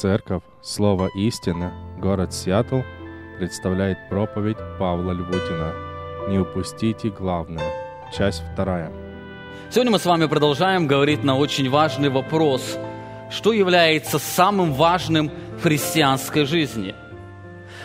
[0.00, 2.82] Церковь «Слово истины», город Сиэтл,
[3.36, 5.74] представляет проповедь Павла Львутина.
[6.28, 7.68] Не упустите главное.
[8.16, 8.92] Часть вторая.
[9.70, 12.78] Сегодня мы с вами продолжаем говорить на очень важный вопрос,
[13.28, 16.94] что является самым важным в христианской жизни–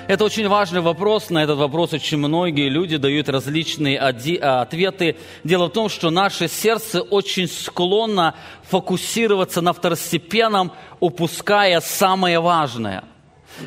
[0.08, 1.30] это очень важный вопрос.
[1.30, 5.18] На этот вопрос очень многие люди дают различные ответы.
[5.44, 13.06] Дело в том, что наше сердце очень склонно фокусироваться на второстепенном, упуская самое важное.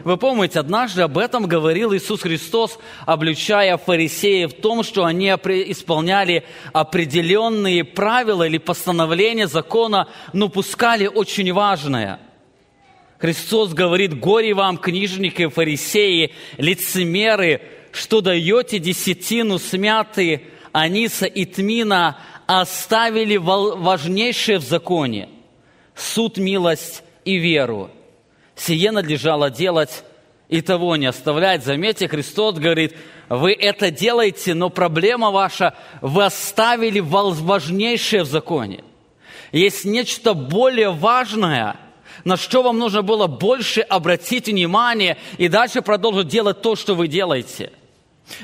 [0.04, 6.44] Вы помните, однажды об этом говорил Иисус Христос, обличая фарисеев в том, что они исполняли
[6.72, 12.20] определенные правила или постановления закона, но пускали очень важное–
[13.18, 17.62] Христос говорит, горе вам, книжники, фарисеи, лицемеры,
[17.92, 25.28] что даете десятину смятые аниса и тмина, оставили важнейшее в законе–
[25.94, 27.90] суд, милость и веру.
[28.54, 30.04] Сие надлежало делать
[30.48, 31.64] и того не оставлять.
[31.64, 32.94] Заметьте, Христос говорит,
[33.28, 38.84] вы это делаете, но проблема ваша, вы оставили важнейшее в законе.
[39.52, 41.80] Есть нечто более важное–
[42.24, 47.08] на что вам нужно было больше обратить внимание и дальше продолжить делать то, что вы
[47.08, 47.72] делаете.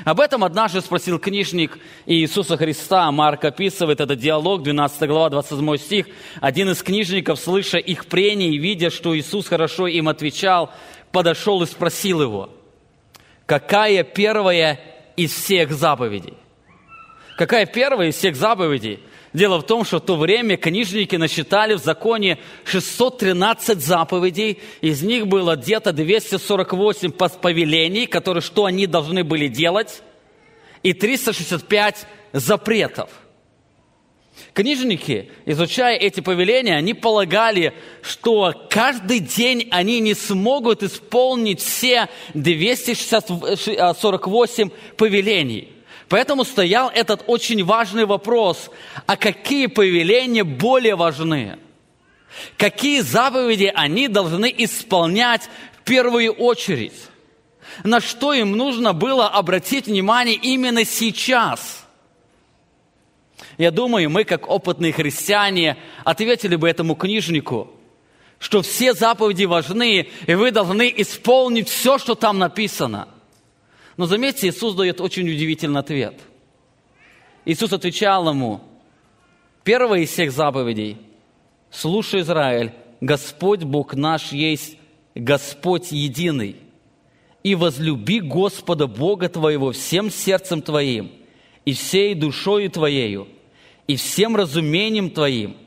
[0.05, 3.11] Об этом однажды спросил книжник Иисуса Христа.
[3.11, 6.07] Марк описывает этот диалог, 12 глава, 27 стих.
[6.39, 10.71] Один из книжников, слыша их прения и видя, что Иисус хорошо им отвечал,
[11.11, 12.49] подошел и спросил его,
[13.45, 14.79] какая первая
[15.17, 16.35] из всех заповедей?
[17.37, 18.99] Какая первая из всех заповедей?
[19.33, 25.25] Дело в том, что в то время книжники насчитали в законе 613 заповедей, из них
[25.27, 30.03] было где-то 248 повелений, которые, что они должны были делать,
[30.83, 33.09] и 365 запретов.
[34.53, 37.73] Книжники, изучая эти повеления, они полагали,
[38.03, 45.72] что каждый день они не смогут исполнить все 248 повелений.
[46.09, 48.69] Поэтому стоял этот очень важный вопрос,
[49.05, 51.57] а какие повеления более важны?
[52.57, 55.49] Какие заповеди они должны исполнять
[55.79, 56.93] в первую очередь?
[57.83, 61.85] На что им нужно было обратить внимание именно сейчас?
[63.57, 67.71] Я думаю, мы, как опытные христиане, ответили бы этому книжнику,
[68.39, 73.07] что все заповеди важны, и вы должны исполнить все, что там написано–
[73.97, 76.19] но заметьте, Иисус дает очень удивительный ответ.
[77.45, 78.61] Иисус отвечал ему,
[79.63, 80.97] первая из всех заповедей,
[81.69, 82.71] «Слушай, Израиль,
[83.01, 84.77] Господь Бог наш есть
[85.15, 86.55] Господь единый,
[87.43, 91.11] и возлюби Господа Бога твоего всем сердцем твоим,
[91.65, 93.27] и всей душою твоею,
[93.87, 95.57] и всем разумением твоим,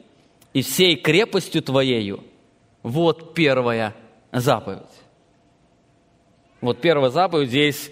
[0.52, 2.24] и всей крепостью твоею».
[2.82, 3.94] Вот первая
[4.32, 4.82] заповедь.
[6.60, 7.90] Вот первая заповедь здесь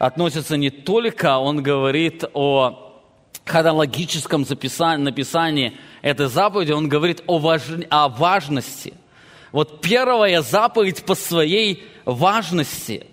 [0.00, 3.02] относится не только, он говорит о
[3.44, 8.94] хронологическом записании, написании этой заповеди, он говорит о, важ, о важности.
[9.52, 13.06] Вот первая заповедь по своей важности.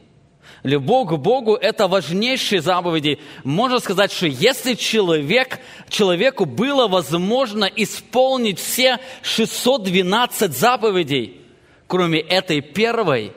[0.64, 3.19] Любовь к Богу– это важнейшие заповеди.
[3.44, 5.59] Можно сказать, что если человек,
[5.90, 11.42] человеку было возможно исполнить все 612 заповедей,
[11.86, 13.34] кроме этой первой,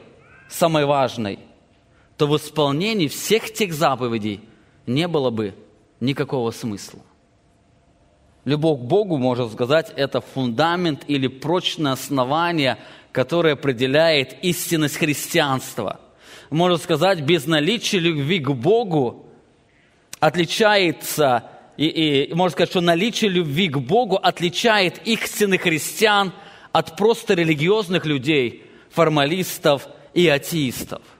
[0.49, 1.41] самой важной–
[2.21, 4.43] то в исполнении всех тех заповедей
[4.87, 5.55] не было бы
[6.01, 7.01] никакого смысла.
[8.45, 12.77] Любовь к Богу, можно сказать, это фундамент или прочное основание,
[13.11, 15.99] которое определяет истинность христианства.
[16.51, 19.25] Можно сказать, без наличия любви к Богу
[20.19, 21.45] отличается,
[21.79, 26.35] и, и можно сказать, что наличие любви к Богу отличает истинных христиан
[26.71, 31.01] от просто религиозных людей, формалистов и атеистов–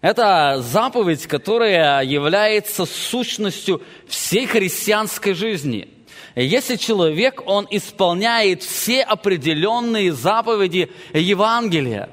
[0.00, 5.88] это заповедь, которая является сущностью всей христианской жизни.
[6.34, 12.08] Если человек, он исполняет все определенные заповеди Евангелия,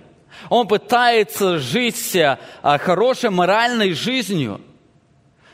[0.50, 4.62] он пытается жить а, хорошей моральной жизнью,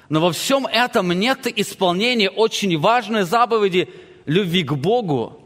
[0.10, 3.90] но во всем этом нет исполнения очень важной заповеди
[4.26, 5.40] любви к Богу,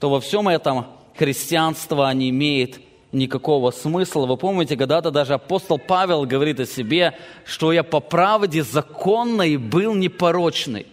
[0.00, 0.86] то во всем этом
[1.16, 2.80] христианство не имеет
[3.14, 4.26] никакого смысла.
[4.26, 9.94] Вы помните, когда-то даже апостол Павел говорит о себе, что я по правде законной был
[9.94, 10.86] непорочный.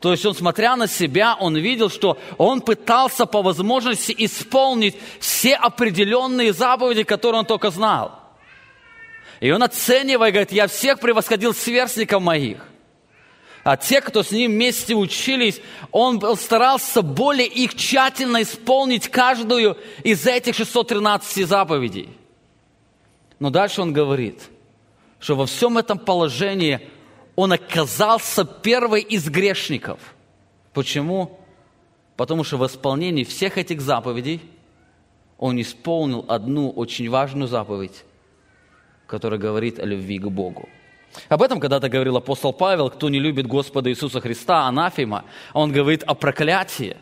[0.00, 5.54] То есть он, смотря на себя, он видел, что он пытался по возможности исполнить все
[5.54, 8.18] определенные заповеди, которые он только знал.
[9.38, 12.71] И он оценивая, говорит, я всех превосходил сверстников моих.
[13.64, 15.60] А те, кто с ним вместе учились,
[15.92, 22.08] он старался более их тщательно исполнить каждую из этих 613 заповедей.
[23.38, 24.48] Но дальше он говорит,
[25.20, 26.80] что во всем этом положении
[27.36, 30.00] он оказался первой из грешников.
[30.72, 31.38] Почему?
[32.16, 34.42] Потому что в исполнении всех этих заповедей
[35.38, 38.04] он исполнил одну очень важную заповедь,
[39.06, 40.68] которая говорит о любви к Богу.
[41.28, 46.02] Об этом когда-то говорил апостол Павел, кто не любит Господа Иисуса Христа, анафима, он говорит
[46.04, 46.96] о проклятии.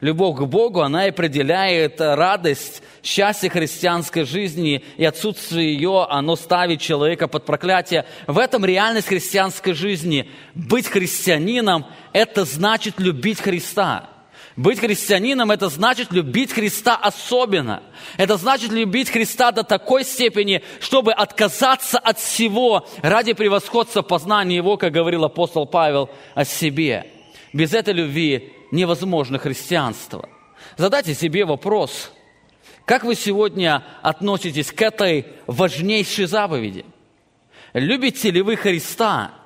[0.00, 7.28] Любовь к Богу, она определяет радость, счастье христианской жизни, и отсутствие ее, оно ставит человека
[7.28, 8.04] под проклятие.
[8.26, 10.28] В этом реальность христианской жизни.
[10.54, 14.10] Быть христианином– это значит любить Христа–
[14.56, 17.82] быть христианином– это значит любить Христа особенно.
[18.16, 24.78] Это значит любить Христа до такой степени, чтобы отказаться от всего ради превосходства познания Его,
[24.78, 27.06] как говорил апостол Павел о себе.
[27.52, 30.28] Без этой любви невозможно христианство.
[30.78, 32.12] Задайте себе вопрос,
[32.86, 36.86] как вы сегодня относитесь к этой важнейшей заповеди?
[37.74, 39.34] Любите ли вы Христа–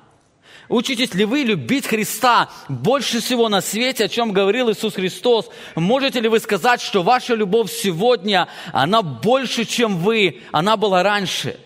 [0.71, 5.49] Учитесь ли вы любить Христа больше всего на свете, о чем говорил Иисус Христос?
[5.75, 11.59] Можете ли вы сказать, что ваша любовь сегодня, она больше, чем вы, она была раньше?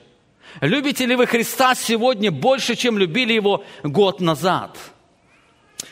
[0.60, 4.76] Любите ли вы Христа сегодня больше, чем любили Его год назад?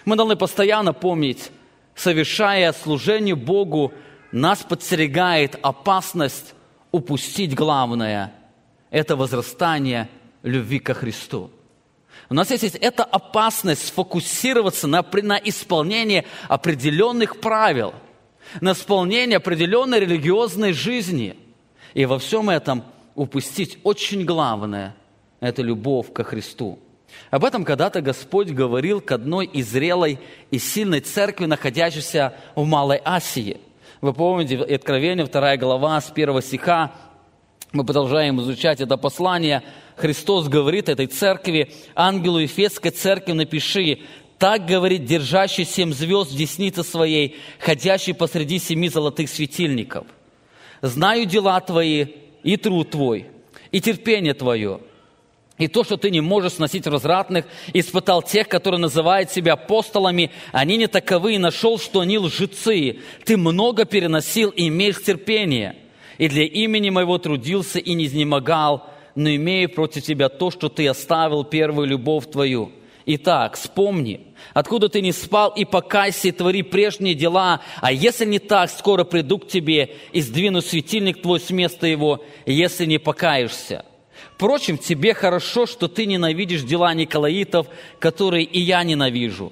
[0.06, 1.52] Мы должны постоянно помнить,
[1.94, 3.94] совершая служение Богу,
[4.32, 6.56] нас подстерегает опасность
[6.92, 8.34] упустить главное–
[8.90, 10.10] это возрастание
[10.42, 11.52] любви ко Христу.
[12.34, 17.94] У нас есть эта опасность сфокусироваться на, на исполнении определенных правил,
[18.60, 21.38] на исполнении определенной религиозной жизни.
[21.94, 24.96] И во всем этом упустить очень главное–
[25.42, 26.80] это любовь ко Христу.
[27.30, 30.18] Об этом когда-то Господь говорил к одной из зрелой
[30.50, 33.62] и сильной церкви, находящейся в Малой Асии.
[34.02, 36.94] Вы помните, Откровение, 2 глава, с 1 стиха,
[37.74, 39.64] мы продолжаем изучать это послание.
[39.96, 44.00] Христос говорит этой церкви, ангелу Ефесской церкви напиши,
[44.38, 50.06] так говорит держащий семь звезд в деснице своей, ходящий посреди семи золотых светильников.
[50.82, 52.08] Знаю дела твои
[52.44, 53.28] и труд твой,
[53.72, 54.82] и терпение твое,
[55.58, 60.78] и то, что ты не можешь сносить развратных, испытал тех, которые называют себя апостолами, они
[60.78, 63.00] не таковы, и нашел, что они лжецы.
[63.24, 65.78] Ты много переносил и имеешь терпение–
[66.18, 70.88] и для имени моего трудился и не изнемогал, но имею против тебя то, что ты
[70.88, 72.72] оставил первую любовь твою.
[73.06, 78.40] Итак, вспомни, откуда ты не спал, и покайся, и твори прежние дела, а если не
[78.40, 83.86] так, скоро приду к тебе и сдвину светильник твой с места его, если не покаешься.
[84.36, 87.68] Впрочем, тебе хорошо, что ты ненавидишь дела Николаитов,
[88.00, 89.52] которые и я ненавижу.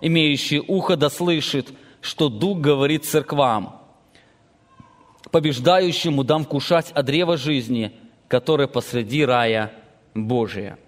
[0.00, 1.68] Имеющий ухо да слышит,
[2.00, 3.78] что Дух говорит церквам
[5.30, 7.92] побеждающему дам вкушать от древа жизни,
[8.28, 9.72] которое посреди рая
[10.14, 10.78] Божия.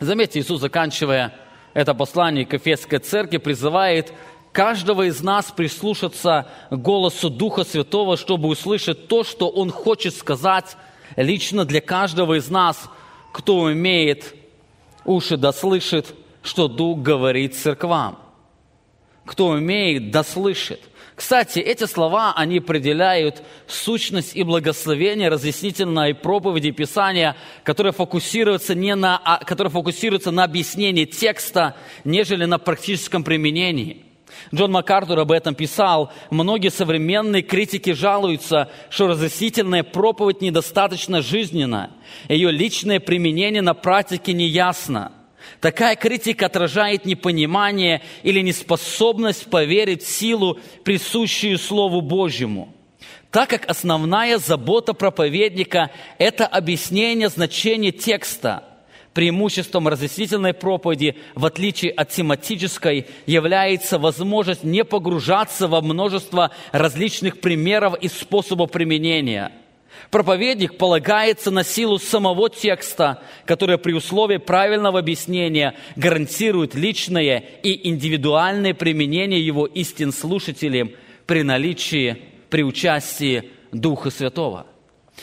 [0.00, 1.34] Заметьте, Иисус, заканчивая
[1.72, 4.12] это послание к Эфесской церкви, призывает
[4.52, 10.76] каждого из нас прислушаться голосу Духа Святого, чтобы услышать то, что Он хочет сказать
[11.16, 12.90] лично для каждого из нас,
[13.32, 14.34] кто имеет
[15.04, 18.18] уши да слышит, что Дух говорит церквам.
[19.26, 20.80] Кто умеет да слышит–
[21.16, 29.16] кстати, эти слова, они определяют сущность и благословение разъяснительной проповеди Писания, которая фокусируется, не на,
[29.24, 34.04] а, которая фокусируется на объяснении текста, нежели на практическом применении.
[34.54, 36.12] Джон МакАртур об этом писал.
[36.28, 41.92] Многие современные критики жалуются, что разъяснительная проповедь недостаточно жизненна.
[42.28, 45.12] Ее личное применение на практике неясно.
[45.60, 52.72] Такая критика отражает непонимание или неспособность поверить в силу, присущую Слову Божьему.
[53.30, 58.64] Так как основная забота проповедника– это объяснение значения текста,
[59.12, 67.94] преимуществом разъяснительной проповеди, в отличие от тематической, является возможность не погружаться во множество различных примеров
[68.00, 69.52] и способов применения–
[70.16, 78.72] Проповедник полагается на силу самого текста, который при условии правильного объяснения гарантирует личное и индивидуальное
[78.72, 80.92] применение его истин слушателям
[81.26, 82.16] при наличии,
[82.48, 84.66] при участии Духа Святого.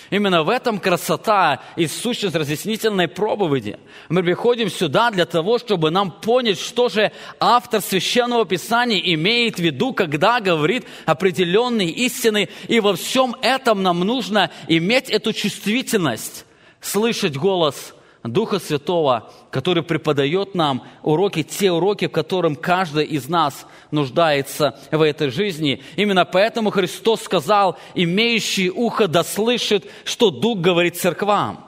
[0.10, 3.78] Именно в этом красота и сущность разъяснительной проповеди.
[4.10, 9.60] Мы приходим сюда для того, чтобы нам понять, что же автор Священного Писания имеет в
[9.60, 12.50] виду, когда говорит определенные истины.
[12.68, 16.46] И во всем этом нам нужно иметь эту чувствительность,
[16.82, 17.94] слышать голос
[18.24, 25.02] Духа Святого, который преподает нам уроки, те уроки, в которых каждый из нас нуждается в
[25.02, 25.84] этой жизни.
[25.98, 31.66] Именно поэтому Христос сказал, имеющий ухо да слышит, что Дух говорит церквам.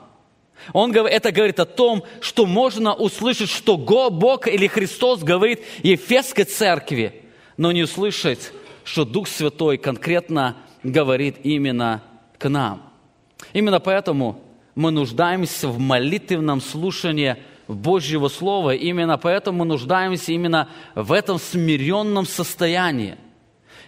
[0.72, 7.22] Он это говорит о том, что можно услышать, что Бог или Христос говорит Ефесской церкви,
[7.58, 12.02] но не услышать, что Дух Святой конкретно говорит именно
[12.38, 12.82] к нам.
[13.52, 14.40] Именно поэтому
[14.76, 18.74] мы нуждаемся в молитвенном слушании Божьего Слова.
[18.74, 23.16] Именно поэтому мы нуждаемся именно в этом смиренном состоянии.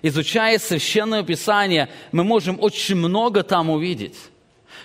[0.02, 4.16] Изучая Священное Писание, мы можем очень много там увидеть.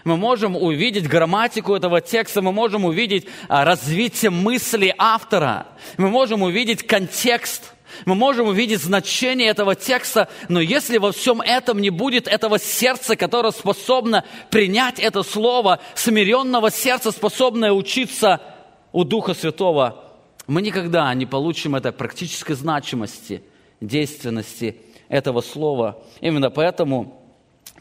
[0.03, 5.67] Мы можем увидеть грамматику этого текста, мы можем увидеть а, развитие мысли автора,
[5.97, 7.73] мы можем увидеть контекст,
[8.05, 13.15] мы можем увидеть значение этого текста, но если во всем этом не будет этого сердца,
[13.15, 18.41] которое способно принять это слово, смиренного сердца, способное учиться
[18.91, 20.11] у Духа Святого,
[20.47, 23.43] мы никогда не получим этой практической значимости,
[23.79, 26.01] действенности этого слова.
[26.21, 27.19] Именно поэтому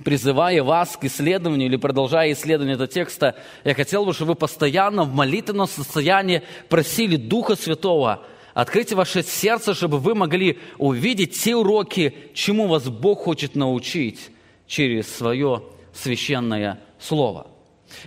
[0.05, 5.05] призывая вас к исследованию или продолжая исследование этого текста, я хотел бы, чтобы вы постоянно
[5.05, 8.25] в молитвенном состоянии просили Духа Святого
[8.55, 14.31] Откройте ваше сердце, чтобы вы могли увидеть те уроки, чему вас Бог хочет научить
[14.67, 15.63] через свое
[15.95, 17.47] священное слово.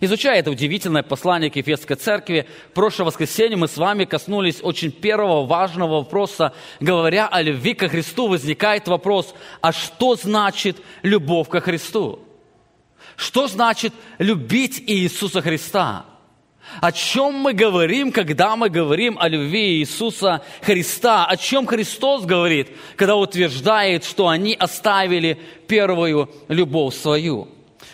[0.01, 4.91] Изучая это удивительное послание к Ефесской церкви, в прошлое воскресенье мы с вами коснулись очень
[4.91, 6.53] первого важного вопроса.
[6.79, 12.19] Говоря о любви ко Христу, возникает вопрос, а что значит любовь ко Христу?
[13.15, 16.05] Что значит любить Иисуса Христа?
[16.81, 21.25] О чем мы говорим, когда мы говорим о любви Иисуса Христа?
[21.25, 27.47] О чем Христос говорит, когда утверждает, что они оставили первую любовь свою?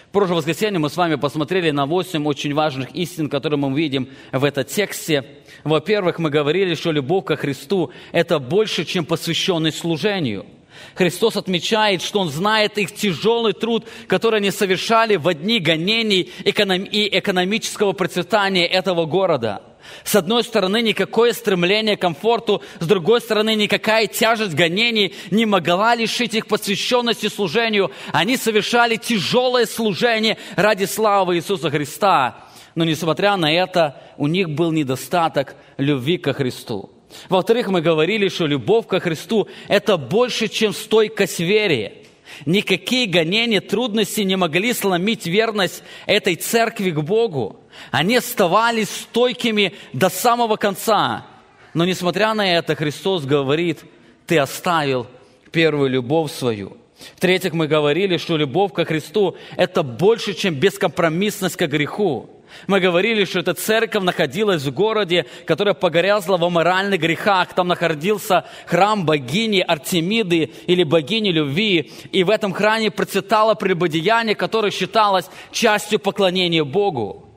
[0.10, 4.10] В прошлое воскресенье мы с вами посмотрели на восемь очень важных истин, которые мы видим
[4.32, 5.24] в этом тексте.
[5.64, 10.46] Во-первых, мы говорили, что любовь ко Христу– это больше, чем посвященность служению–
[10.96, 17.10] Христос отмечает, что Он знает их тяжелый труд, который они совершали в дни гонений и
[17.20, 19.62] экономического процветания этого города.
[20.04, 25.96] С одной стороны, никакое стремление к комфорту, с другой стороны, никакая тяжесть гонений не могла
[25.96, 27.92] лишить их посвященности служению.
[28.12, 32.46] Они совершали тяжелое служение ради славы Иисуса Христа.
[32.76, 36.90] Но несмотря на это, у них был недостаток любви ко Христу.
[37.30, 41.98] Во-вторых, мы говорили, что любовь ко Христу– это больше, чем стойкость вере.
[42.46, 47.60] Никакие гонения, трудности не могли сломить верность этой церкви к Богу.
[47.92, 51.26] Они оставались стойкими до самого конца.
[51.74, 53.80] Но несмотря на это, Христос говорит,
[54.26, 55.08] ты оставил
[55.52, 56.78] первую любовь свою.
[57.16, 62.30] В-третьих, мы говорили, что любовь ко Христу– это больше, чем бескомпромиссность к греху.
[62.68, 67.54] Мы говорили, что эта церковь находилась в городе, которая погрязла в аморальных грехах.
[67.54, 71.92] Там находился храм богини Артемиды или богини любви.
[72.12, 77.28] И в этом храме процветало прелюбодеяние, которое считалось частью поклонения Богу.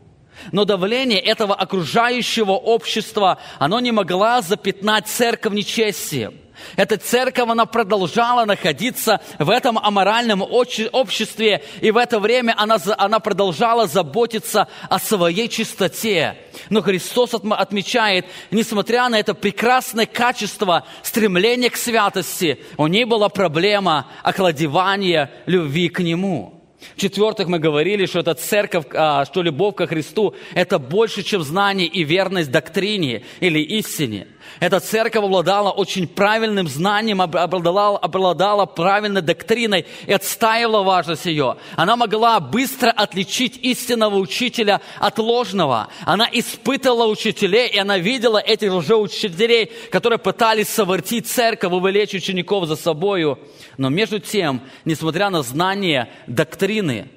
[0.52, 6.43] Но давление этого окружающего общества, оно не могло запятнать церковь нечестием.
[6.76, 13.20] Эта церковь, она продолжала находиться в этом аморальном обществе, и в это время она, она
[13.20, 16.36] продолжала заботиться о своей чистоте.
[16.70, 24.08] Но Христос отмечает, несмотря на это прекрасное качество, стремление к святости, у ней была проблема
[24.22, 26.54] охладевания любви к Нему.
[26.96, 31.86] В-четвертых, мы говорили, что эта церковь, а, что любовь ко Христу– это больше, чем знание
[31.86, 34.28] и верность доктрине или истине.
[34.60, 41.56] Эта церковь обладала очень правильным знанием, обладала, обладала правильной доктриной и отстаивала важность ее.
[41.76, 45.88] Она могла быстро отличить истинного учителя от ложного.
[46.04, 52.76] Она испытывала учителей, и она видела этих лжеучителей, которые пытались совратить церковь, увлечь учеников за
[52.76, 53.38] собою.
[53.76, 57.08] Но между тем, несмотря на знание доктрины,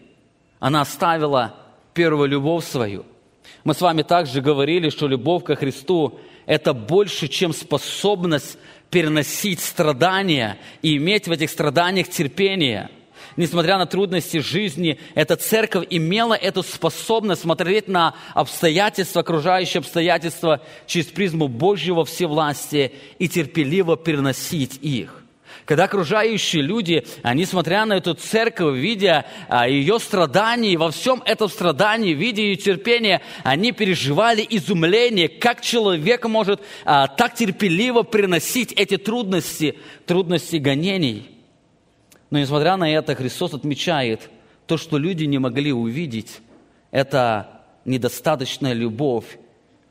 [0.60, 1.54] она оставила
[1.94, 3.06] первую любовь свою.
[3.64, 8.58] Мы с вами также говорили, что любовь ко Христу это больше, чем способность
[8.90, 12.90] переносить страдания и иметь в этих страданиях терпение.
[13.36, 21.08] Несмотря на трудности жизни, эта церковь имела эту способность смотреть на обстоятельства, окружающие обстоятельства через
[21.08, 25.24] призму Божьего всевластия и терпеливо переносить их.
[25.68, 31.50] Когда окружающие люди, они, смотря на эту церковь, видя а, ее страдания, во всем этом
[31.50, 38.96] страдании, видя ее терпение, они переживали изумление, как человек может а, так терпеливо приносить эти
[38.96, 41.30] трудности, трудности гонений.
[42.30, 44.30] Но несмотря на это, Христос отмечает
[44.68, 46.40] то, что люди не могли увидеть,
[46.92, 49.38] это недостаточная любовь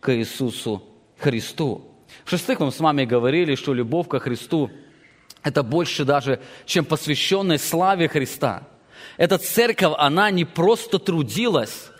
[0.00, 0.83] к Иисусу
[1.18, 1.85] Христу.
[2.25, 4.71] В-шестых, мы с вами говорили, что любовь ко Христу–
[5.43, 8.64] это больше даже, чем посвященная славе Христа.
[9.16, 11.90] Эта церковь, она не просто трудилась,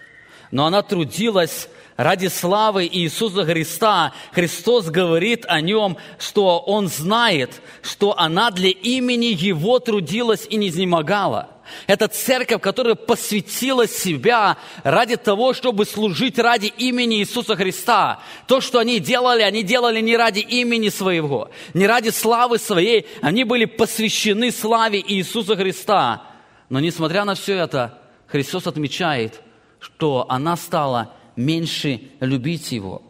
[0.51, 4.13] но она трудилась ради славы Иисуса Христа.
[4.33, 10.69] Христос говорит о нем, что Он знает, что она для имени Его трудилась и не
[10.69, 11.51] изнемогала–
[11.87, 18.21] это церковь, которая посвятила себя ради того, чтобы служить ради имени Иисуса Христа.
[18.47, 23.07] То, что они делали, они делали не ради имени своего, не ради славы своей.
[23.23, 26.23] Они были посвящены славе Иисуса Христа.
[26.69, 29.41] Но несмотря на все это, Христос отмечает,
[29.79, 33.03] что она стала меньше любить Его.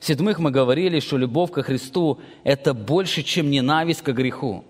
[0.00, 4.64] В седьмых мы говорили, что любовь ко Христу– это больше, чем ненависть к греху.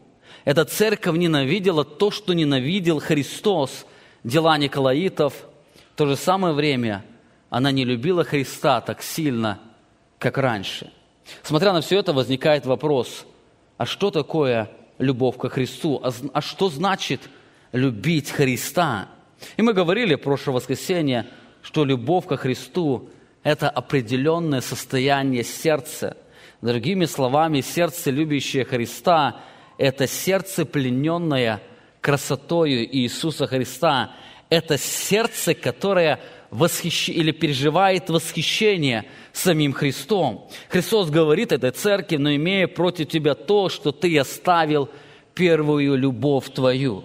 [0.45, 3.87] Эта церковь ненавидела то, что ненавидел Христос,
[4.25, 5.35] дела Николаитов.
[5.93, 7.05] В то же самое время
[7.49, 9.61] она не любила Христа так сильно,
[10.19, 10.91] как раньше.
[11.43, 13.27] Смотря на все это, возникает вопрос,
[13.77, 16.01] а что такое любовь ко Христу?
[16.03, 17.21] А, а что значит
[17.73, 19.09] любить Христа?
[19.57, 21.27] И мы говорили в прошлое воскресенье,
[21.65, 23.09] что любовь ко Христу–
[23.43, 26.17] это определенное состояние сердца.
[26.61, 29.41] Другими словами, сердце, любящее Христа–
[29.79, 31.63] это сердце, плененное
[32.03, 34.13] красотою Иисуса Христа.
[34.51, 37.09] Это сердце, которое восхищ...
[37.09, 40.49] или переживает восхищение самим Христом.
[40.69, 44.91] Христос говорит этой церкви, но имея против тебя то, что ты оставил
[45.35, 47.05] первую любовь твою.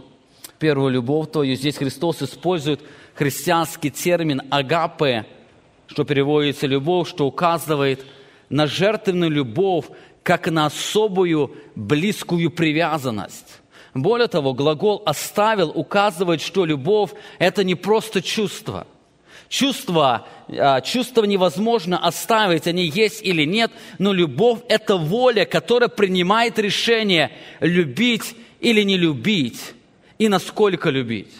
[0.59, 1.55] Первую любовь твою.
[1.55, 2.81] Здесь Христос использует
[3.15, 5.25] христианский термин «агапе»,
[5.87, 8.05] что переводится «любовь», что указывает
[8.49, 9.85] на жертвенную любовь,
[10.23, 13.61] как на особую близкую привязанность.
[13.93, 18.85] Более того, глагол «оставил» указывает, что любовь– это не просто чувство.
[19.47, 20.27] Чувства,
[20.83, 28.35] чувства невозможно оставить, они есть или нет, но любовь– это воля, которая принимает решение любить
[28.59, 29.73] или не любить,
[30.19, 31.33] и насколько любить.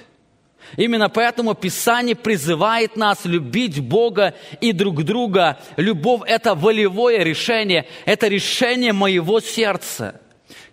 [0.77, 5.59] Именно поэтому Писание призывает нас любить Бога и друг друга.
[5.77, 10.21] Любовь– это волевое решение, это решение моего сердца.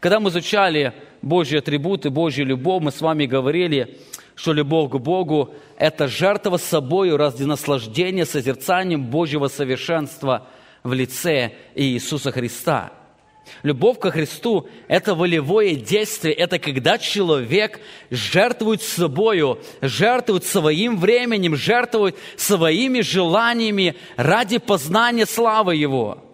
[0.01, 3.99] Когда мы изучали Божьи атрибуты, Божью любовь, мы с вами говорили,
[4.35, 10.47] что любовь к Богу– это жертва собою ради наслаждения созерцанием Божьего совершенства
[10.83, 12.93] в лице Иисуса Христа–
[13.63, 17.81] Любовь ко Христу– это волевое действие, это когда человек
[18.11, 26.25] жертвует собою, жертвует своим временем, жертвует своими желаниями ради познания славы Его.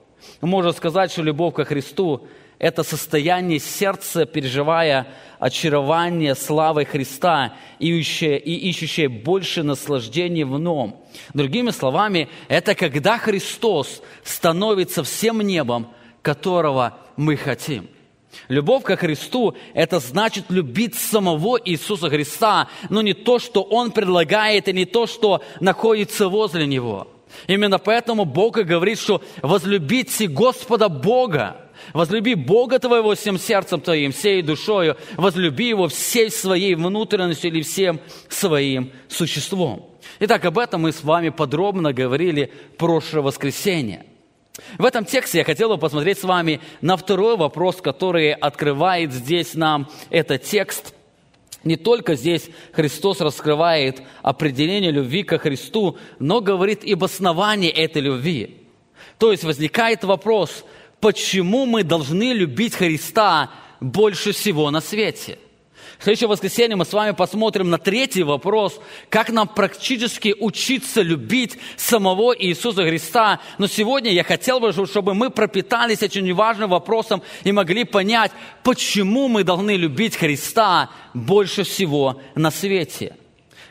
[0.41, 2.27] Можно сказать, что любовь ко Христу–
[2.59, 5.09] это состояние сердца, переживая
[5.41, 10.97] очарование славы Христа и ищущее, и ищущее больше наслаждения в нем.
[11.35, 17.89] Другими словами, это когда Христос становится всем небом, которого мы хотим.
[18.49, 24.69] Любовь ко Христу– это значит любить самого Иисуса Христа, но не то, что Он предлагает,
[24.69, 27.09] и не то, что находится возле Него.
[27.47, 31.57] Именно поэтому Бог и говорит, что возлюбите Господа Бога,
[31.93, 38.01] возлюби Бога твоего всем сердцем твоим, всей душою, возлюби Его всей своей внутренностью или всем
[38.29, 39.89] своим существом.
[40.21, 44.07] Итак, об этом мы с вами подробно говорили прошлое воскресенье–
[44.79, 49.55] в этом тексте я хотел бы посмотреть с вами на второй вопрос, который открывает здесь
[49.55, 50.95] нам этот текст.
[51.65, 58.03] Не только здесь Христос раскрывает определение любви ко Христу, но говорит и об основании этой
[58.03, 58.59] любви.
[59.19, 60.65] То есть возникает вопрос,
[61.01, 65.39] почему мы должны любить Христа больше всего на свете–
[66.03, 71.57] в следующее воскресенье мы с вами посмотрим на третий вопрос, как нам практически учиться любить
[71.77, 73.39] самого Иисуса Христа.
[73.59, 78.33] Но сегодня я хотел бы, чтобы мы пропитались этим важным вопросом и могли понять,
[78.65, 83.15] почему мы должны любить Христа больше всего на свете.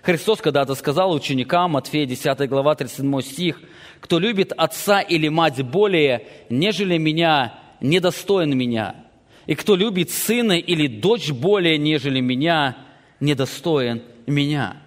[0.02, 3.62] Христос когда-то сказал ученикам, Матфея 10 глава 37 стих,
[4.00, 9.11] «Кто любит отца или мать более, нежели меня, недостоин меня».
[9.48, 12.78] И кто любит сына или дочь более, нежели меня,
[13.20, 14.78] недостоин меня.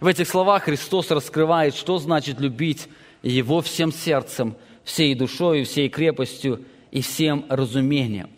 [0.00, 2.88] В этих словах Христос раскрывает, что значит любить
[3.22, 8.30] Его всем сердцем, всей душой, всей крепостью и всем разумением.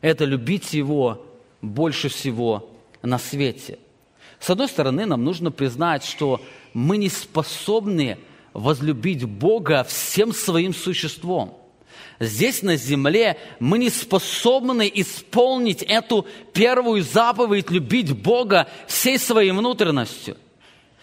[0.00, 1.24] Это любить Его
[1.62, 2.70] больше всего
[3.02, 3.78] на свете.
[4.40, 6.40] С одной стороны, нам нужно признать, что
[6.74, 8.18] мы не способны
[8.52, 11.58] возлюбить Бога всем своим существом–
[12.20, 20.36] здесь на земле мы не способны исполнить эту первую заповедь любить Бога всей своей внутренностью.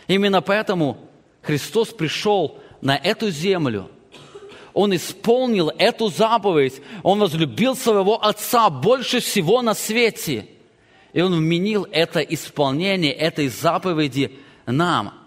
[0.08, 0.98] Именно поэтому
[1.42, 3.90] Христос пришел на эту землю,
[4.74, 10.48] он исполнил эту заповедь, он возлюбил своего Отца больше всего на свете,
[11.12, 15.14] и он вменил это исполнение этой заповеди нам–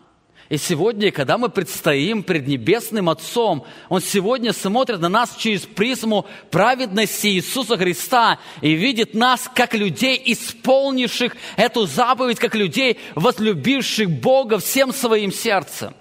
[0.52, 6.26] и сегодня, когда мы предстоим пред Небесным Отцом, Он сегодня смотрит на нас через призму
[6.50, 14.58] праведности Иисуса Христа и видит нас как людей, исполнивших эту заповедь, как людей, возлюбивших Бога
[14.58, 15.94] всем своим сердцем.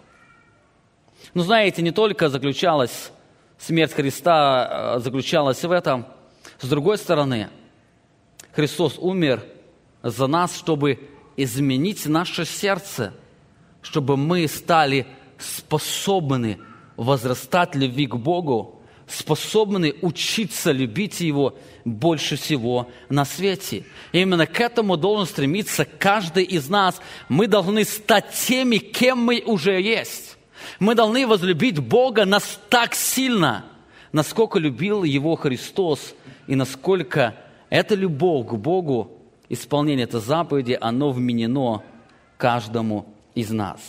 [1.33, 3.13] Но знаете, не только заключалась
[3.57, 6.05] смерть Христа, а, заключалась в этом.
[6.59, 7.47] С другой стороны,
[8.51, 9.45] Христос умер
[10.03, 10.99] за нас, чтобы
[11.37, 13.13] изменить наше сердце–
[13.81, 16.59] чтобы мы стали способны
[16.97, 23.83] возрастать любви к Богу, способны учиться любить Его больше всего на свете.
[24.11, 27.01] Именно к этому должен стремиться каждый из нас.
[27.27, 30.37] Мы должны стать теми, кем мы уже есть.
[30.79, 33.65] Мы должны возлюбить Бога нас так сильно,
[34.11, 36.13] насколько любил Его Христос,
[36.47, 37.35] и насколько
[37.69, 39.11] эта любовь к Богу,
[39.49, 41.83] исполнение этой заповеди, оно вменено
[42.37, 43.79] каждому из нас.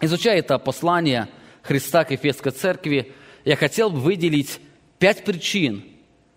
[0.00, 1.28] Изучая это послание
[1.62, 3.12] Христа к Ефесской церкви,
[3.44, 4.60] я хотел бы выделить
[4.98, 5.84] пять причин,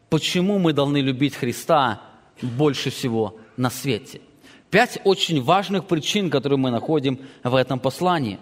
[0.10, 2.02] почему мы должны любить Христа
[2.42, 4.22] больше всего на свете.
[4.70, 8.40] Пять очень важных причин, которые мы находим в этом послании.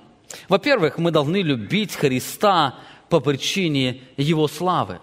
[0.49, 2.75] Во-первых, мы должны любить Христа
[3.09, 4.99] по причине Его славы.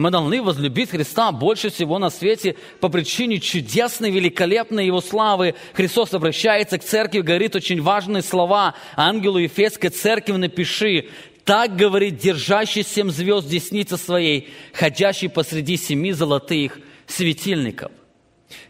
[0.00, 5.54] Мы должны возлюбить Христа больше всего на свете по причине чудесной, великолепной Его славы.
[5.74, 8.74] Христос обращается к церкви, говорит очень важные слова.
[8.96, 11.08] Ангелу Ефесской церкви напиши,
[11.44, 17.92] так говорит держащий семь звезд десницы своей, ходящий посреди семи золотых светильников.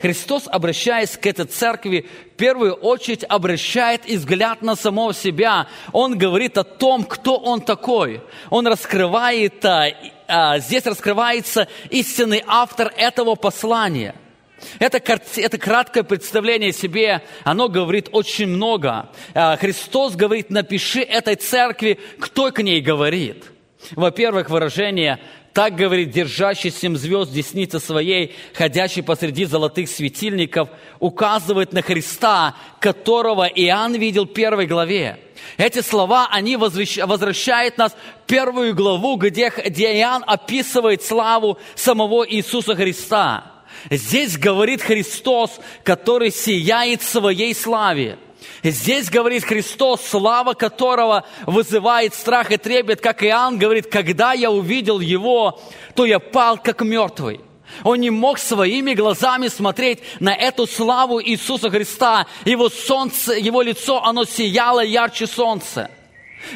[0.00, 5.68] Христос, обращаясь к этой церкви, в первую очередь обращает взгляд на самого себя.
[5.92, 8.20] Он говорит о том, кто Он такой.
[8.50, 9.88] Он раскрывает, а,
[10.58, 14.14] здесь раскрывается истинный автор этого послания.
[14.78, 14.98] Это,
[15.36, 19.08] это краткое представление себе, оно говорит очень много.
[19.34, 23.44] А, Христос говорит, напиши этой церкви, кто к ней говорит.
[23.92, 25.18] Во-первых, выражение
[25.52, 30.68] так говорит держащий семь звезд десницы своей, ходящий посреди золотых светильников,
[31.00, 35.18] указывает на Христа, которого Иоанн видел в первой главе.
[35.56, 42.76] Эти слова, они возвращают нас в первую главу, где, где Иоанн описывает славу самого Иисуса
[42.76, 43.52] Христа.
[43.90, 48.18] Здесь говорит Христос, который сияет своей славе.
[48.62, 55.00] Здесь говорит Христос, слава которого вызывает страх и трепет, как Иоанн говорит, когда я увидел
[55.00, 55.58] Его,
[55.94, 57.40] то я пал как мертвый.
[57.84, 62.26] Он не мог своими глазами смотреть на эту славу Иисуса Христа.
[62.44, 65.90] Его солнце, его лицо, оно сияло ярче солнца.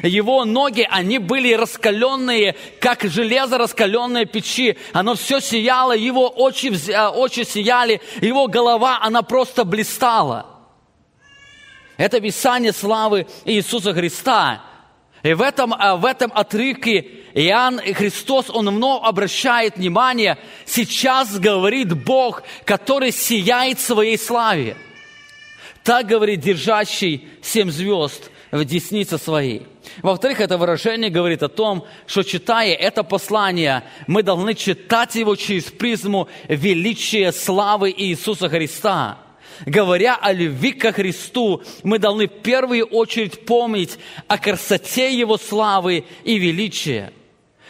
[0.02, 4.76] Его ноги, они были раскаленные, как железо раскаленные печи.
[4.92, 6.72] Оно все сияло, его очи,
[7.14, 10.53] очи сияли, его голова, она просто блистала.
[11.96, 14.62] Это описание славы Иисуса Христа.
[15.22, 21.92] И в этом, а, в этом отрывке Иоанн Христос, он много обращает внимание, сейчас говорит
[22.04, 24.76] Бог, который сияет своей славе.
[25.82, 29.66] Так говорит держащий семь звезд в деснице своей.
[30.02, 35.64] Во-вторых, это выражение говорит о том, что читая это послание, мы должны читать его через
[35.64, 39.18] призму величия славы Иисуса Христа–
[39.66, 46.04] Говоря о любви ко Христу, мы должны в первую очередь помнить о красоте Его славы
[46.24, 47.12] и величия.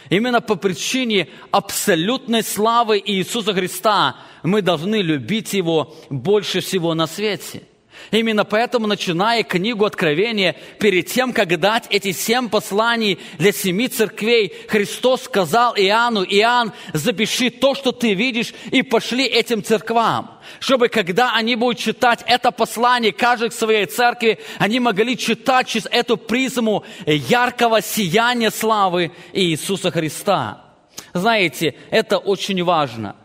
[0.09, 7.63] Именно по причине абсолютной славы Иисуса Христа мы должны любить Его больше всего на свете–
[8.11, 14.53] Именно поэтому, начиная книгу Откровения, перед тем, как дать эти семь посланий для семи церквей,
[14.67, 20.39] Христос сказал Иоанну, Иоанн, запиши то, что ты видишь, и пошли этим церквам.
[20.59, 25.87] Чтобы, когда они будут читать это послание, каждый к своей церкви, они могли читать через
[25.87, 30.61] эту призму яркого сияния славы Иисуса Христа.
[31.13, 33.15] Знаете, это очень важно.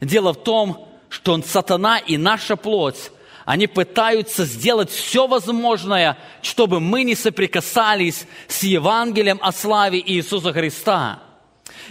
[0.00, 3.10] Дело в том, что сатана и наша плоть
[3.44, 11.20] они пытаются сделать все возможное, чтобы мы не соприкасались с Евангелием о славе Иисуса Христа.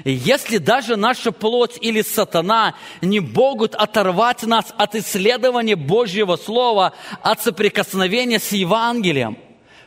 [0.03, 7.43] Если даже наша плоть или сатана не могут оторвать нас от исследования Божьего Слова, от
[7.43, 9.37] соприкосновения с Евангелием,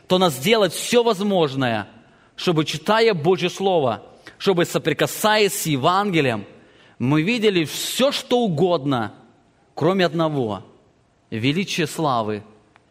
[0.07, 1.89] то нас делать все возможное,
[2.37, 4.03] чтобы, читая Божье Слово,
[4.37, 6.45] чтобы соприкасаясь с Евангелием,
[6.99, 9.13] мы видели все, что угодно,
[9.75, 10.63] кроме одного–
[11.29, 12.43] величие славы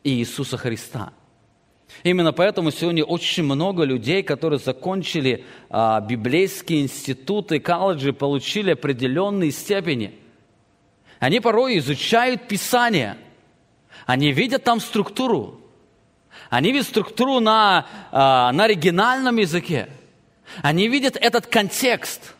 [0.04, 1.12] Иисуса Христа.
[2.02, 10.14] Именно поэтому сегодня очень много людей, которые закончили а, библейские институты, колледжи, получили определенные степени.
[11.18, 13.16] Они порой изучают Писание.
[14.04, 15.60] Они видят там структуру.
[16.50, 19.88] Они видят структуру на, а, на оригинальном языке.
[20.62, 22.34] Они видят этот контекст.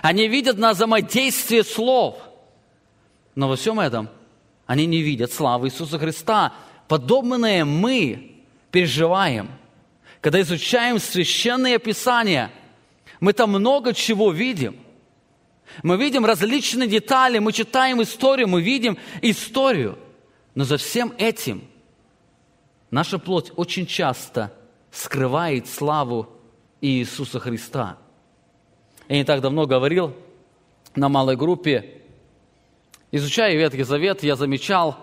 [0.00, 2.18] Они видят на взаимодействие слов.
[3.34, 4.08] Но во всем этом
[4.72, 6.54] они не видят славы Иисуса Христа.
[6.88, 8.36] Подобное мы
[8.70, 9.50] переживаем.
[10.22, 12.50] Когда изучаем священные писания,
[13.20, 14.78] мы там много чего видим.
[15.82, 19.98] Мы видим различные детали, мы читаем историю, мы видим историю.
[20.54, 21.68] Но за всем этим
[22.90, 24.54] наша плоть очень часто
[24.90, 26.30] скрывает славу
[26.80, 27.98] Иисуса Христа.
[29.10, 30.16] Я не так давно говорил
[30.94, 32.01] на малой группе,
[33.12, 34.96] изучая Ветхий Завет, я замечал,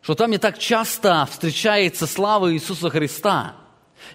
[0.00, 3.56] что там не так часто встречается слава Иисуса Христа.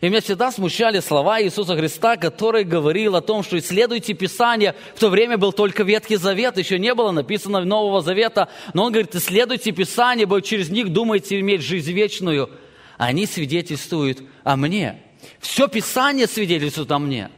[0.02, 4.76] И меня всегда смущали слова Иисуса Христа, который говорил о том, что исследуйте Писание.
[4.96, 8.50] В то время был только Ветхий Завет, еще не было написано Нового Завета.
[8.74, 12.50] Но он говорит, исследуйте Писание, бо через них думаете иметь жизнь вечную.
[12.98, 15.02] Они свидетельствуют о мне.
[15.40, 17.30] Все Писание свидетельствует о мне.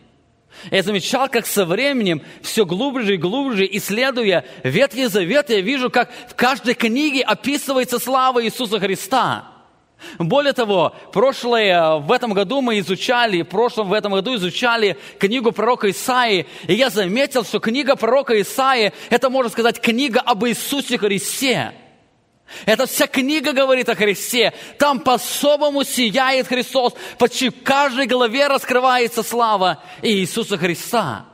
[0.72, 6.12] Я замечал, как со временем, все глубже и глубже, исследуя Ветхий Завет, я вижу, как
[6.28, 9.46] в каждой книге описывается слава Иисуса Христа.
[10.18, 15.52] Более того, прошлое, в этом году мы изучали, в прошлом в этом году изучали книгу
[15.52, 20.98] пророка Исаии, и я заметил, что книга пророка Исаии, это, можно сказать, книга об Иисусе
[20.98, 21.74] Христе.
[22.66, 24.54] Эта вся книга говорит о Христе.
[24.78, 26.94] Там по-особому сияет Христос.
[27.18, 31.26] Почти в каждой главе раскрывается слава Иисуса Христа.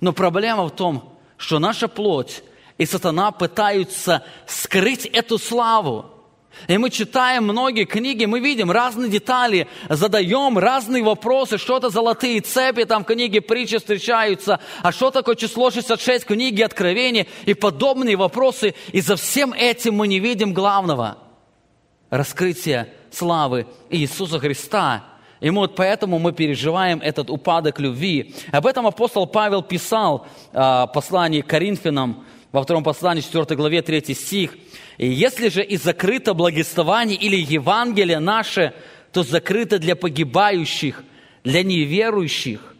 [0.00, 2.42] Но проблема в том, что наша плоть
[2.76, 6.17] и сатана пытаются скрыть эту славу.
[6.66, 12.40] И мы читаем многие книги, мы видим разные детали, задаем разные вопросы, что это золотые
[12.40, 17.54] цепи, там в книге притчи встречаются, а что такое число 66 в книге Откровения и
[17.54, 18.74] подобные вопросы.
[18.92, 21.18] И за всем этим мы не видим главного–
[22.10, 25.04] раскрытия славы Иисуса Христа.
[25.40, 28.34] И вот поэтому мы переживаем этот упадок любви.
[28.50, 34.14] Об этом апостол Павел писал в послании к Коринфянам, во втором послании, 4 главе, 3
[34.14, 34.56] стих–
[34.98, 38.74] и если же и закрыто благословение или Евангелие наше,
[39.12, 41.04] то закрыто для погибающих,
[41.44, 42.74] для неверующих,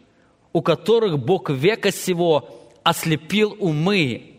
[0.51, 4.33] у которых Бог века сего ослепил умы,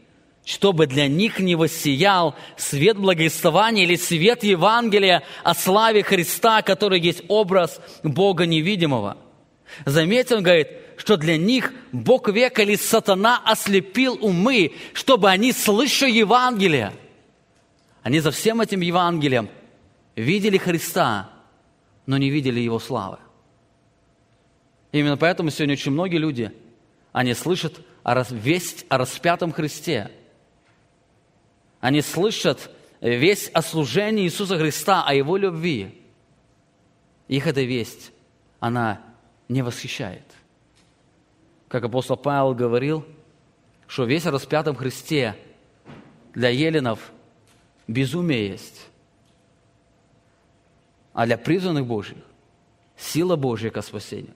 [0.44, 7.22] чтобы для них не воссиял свет благословения или свет Евангелия о славе Христа, который есть
[7.28, 9.16] образ Бога невидимого.
[9.86, 16.06] Заметьте, он говорит, что для них Бог века или сатана ослепил умы, чтобы они, слыша
[16.06, 16.92] Евангелие,
[18.10, 19.48] они за всем этим Евангелием
[20.16, 21.30] видели Христа,
[22.06, 23.18] но не видели Его славы.
[24.90, 26.52] Именно поэтому сегодня очень многие люди,
[27.12, 30.10] они слышат о весть о распятом Христе.
[31.78, 36.02] Они слышат весть о служении Иисуса Христа, о Его любви.
[37.28, 38.10] Их эта весть,
[38.58, 39.00] она
[39.48, 40.26] не восхищает.
[41.68, 43.06] Как апостол Павел говорил,
[43.86, 45.36] что весь о распятом Христе
[46.34, 47.12] для еленов–
[47.90, 48.86] безумие есть.
[51.12, 52.18] А для призванных Божьих
[52.96, 54.34] сила Божья ко спасению.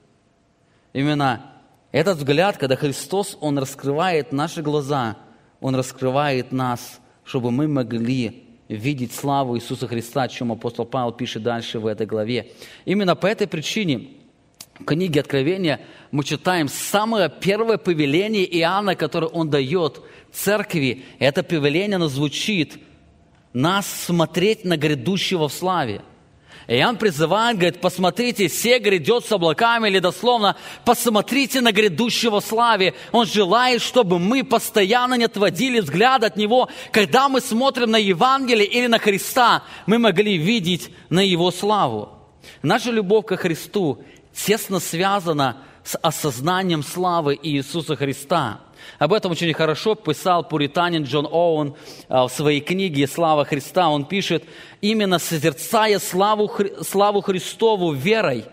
[0.93, 1.53] Именно
[1.93, 5.17] этот взгляд, когда Христос, Он раскрывает наши глаза,
[5.61, 11.43] Он раскрывает нас, чтобы мы могли видеть славу Иисуса Христа, о чем апостол Павел пишет
[11.43, 12.53] дальше в этой главе.
[12.85, 14.09] Именно по этой причине
[14.81, 20.01] в книге Откровения мы читаем самое первое повеление Иоанна, которое он дает
[20.33, 21.05] церкви.
[21.21, 22.79] Это повеление, оно звучит–
[23.55, 26.03] нас смотреть на грядущего в славе.
[26.67, 32.95] Иоанн призывает, говорит, посмотрите, все грядет с облаками, или дословно, посмотрите на грядущего славе.
[33.13, 36.71] Он желает, чтобы мы постоянно не отводили взгляд от Него.
[36.91, 42.09] Когда мы смотрим на Евангелие или на Христа, мы могли видеть на Его славу.
[42.63, 48.61] Наша любовь ко Христу тесно связана с осознанием славы Иисуса Христа–
[48.99, 51.75] об этом очень хорошо писал пуританин Джон Оуэн
[52.09, 53.89] а, в своей книге «Слава Христа».
[53.89, 54.45] Он пишет,
[54.81, 56.51] именно созерцая славу,
[56.83, 58.45] славу Христову верой,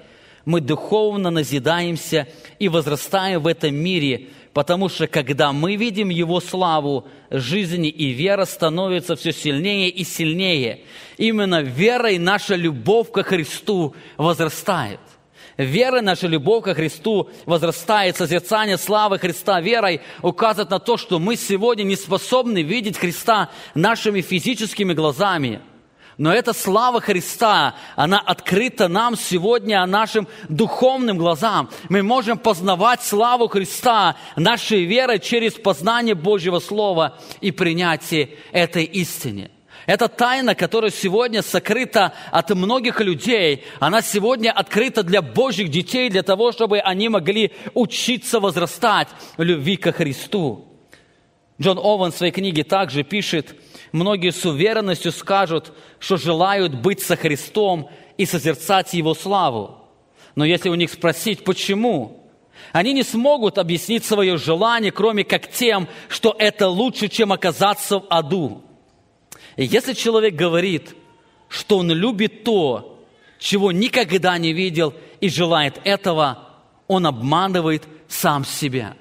[0.46, 7.08] мы духовно назидаемся и возрастаем в этом мире, потому что когда мы видим Его славу,
[7.30, 10.82] жизнь и вера становятся все сильнее и сильнее.
[11.18, 15.00] Именно верой наша любовь ко Христу возрастает.
[15.58, 21.36] Вера, наша любовь ко Христу возрастает, созерцание славы Христа верой указывает на то, что мы
[21.36, 25.62] сегодня не способны видеть Христа нашими физическими глазами.
[26.18, 31.70] Но эта слава Христа, она открыта нам сегодня нашим духовным глазам.
[31.90, 39.51] Мы можем познавать славу Христа нашей верой через познание Божьего Слова и принятие этой истины.
[39.86, 46.24] Эта тайна, которая сегодня сокрыта от многих людей, она сегодня открыта для Божьих детей, для
[46.24, 50.68] того, чтобы они могли учиться возрастать в любви ко Христу.
[51.60, 53.56] Джон Овен в своей книге также пишет,
[53.92, 59.78] многие с уверенностью скажут, что желают быть со Христом и созерцать Его славу.
[60.36, 62.30] Но если у них спросить, почему,
[62.72, 68.06] они не смогут объяснить свое желание, кроме как тем, что это лучше, чем оказаться в
[68.10, 68.64] аду.
[69.58, 70.96] И если человек говорит,
[71.50, 73.00] что он любит то,
[73.40, 76.50] чего никогда не видел и желает этого,
[76.88, 78.96] он обманывает сам себя.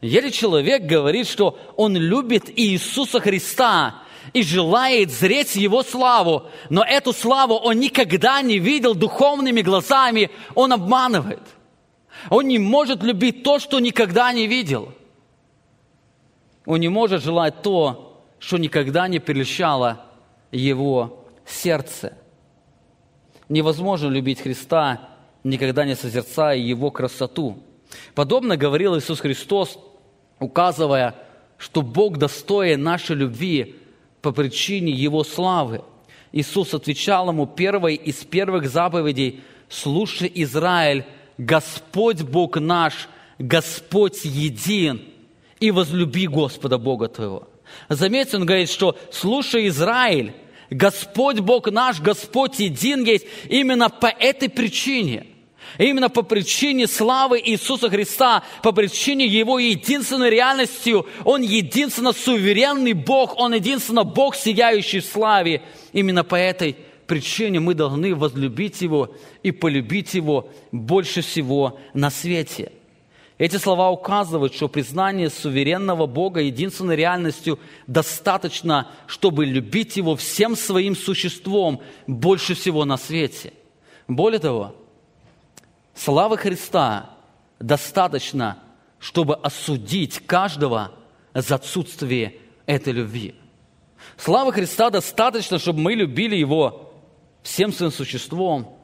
[0.00, 4.02] Если человек говорит, что он любит Иисуса Христа
[4.32, 10.72] и желает зреть Его славу, но эту славу он никогда не видел духовными глазами, он
[10.72, 11.42] обманывает.
[12.30, 14.92] Он не может любить то, что никогда не видел.
[16.66, 18.11] Он не может желать то,
[18.42, 20.04] что никогда не прельщало
[20.50, 22.18] его сердце.
[23.48, 25.08] Невозможно любить Христа,
[25.44, 27.62] никогда не созерцая Его красоту.
[28.14, 29.78] Подобно говорил Иисус Христос
[30.40, 31.14] указывая,
[31.56, 33.76] что Бог достоин нашей любви
[34.22, 35.82] по причине Его славы.
[36.32, 41.04] Иисус отвечал ему первой из первых заповедей, «Слушай, Израиль,
[41.38, 45.00] Господь Бог наш, Господь един,
[45.60, 47.51] и возлюби Господа Бога твоего».
[47.88, 50.32] Заметьте, он говорит, что «Слушай, Израиль,
[50.70, 55.26] Господь Бог наш, Господь един есть именно по этой причине–
[55.78, 63.38] именно по причине славы Иисуса Христа, по причине Его единственной реальностью, Он единственно суверенный Бог,
[63.38, 65.62] Он единственно Бог, сияющий в славе.
[65.92, 72.72] Именно по этой причине мы должны возлюбить Его и полюбить Его больше всего на свете.
[73.42, 80.94] Эти слова указывают, что признание суверенного Бога единственной реальностью достаточно, чтобы любить Его всем своим
[80.94, 83.52] существом больше всего на свете.
[84.06, 84.76] Более того,
[85.92, 87.10] Славы Христа
[87.58, 88.60] достаточно,
[89.00, 90.92] чтобы осудить каждого
[91.34, 93.34] за отсутствие этой любви.
[94.18, 96.92] Славы Христа достаточно, чтобы мы любили Его
[97.42, 98.78] всем своим существом.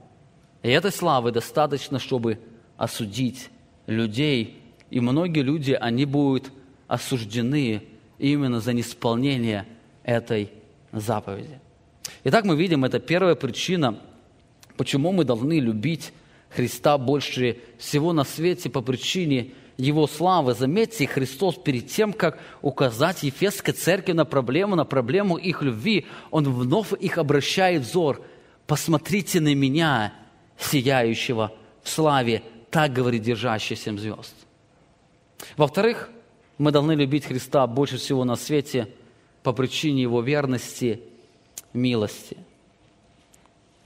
[0.64, 2.40] И этой славы достаточно, чтобы
[2.76, 3.50] осудить
[3.88, 4.62] людей.
[4.90, 6.52] И многие люди, они будут
[6.86, 7.82] осуждены
[8.18, 9.66] именно за неисполнение
[10.04, 10.50] этой
[10.92, 11.58] заповеди.
[12.24, 13.98] Итак, мы видим, это первая причина,
[14.76, 16.12] почему мы должны любить
[16.50, 20.54] Христа больше всего на свете по причине Его славы.
[20.54, 26.44] Заметьте, Христос перед тем, как указать Ефесской церкви на проблему, на проблему их любви, Он
[26.44, 28.22] вновь их обращает взор.
[28.66, 30.12] «Посмотрите на меня,
[30.58, 34.34] сияющего в славе», так говорит держащий семь звезд.
[35.56, 36.10] Во-вторых,
[36.58, 38.88] мы должны любить Христа больше всего на свете
[39.42, 41.00] по причине Его верности,
[41.72, 42.36] милости–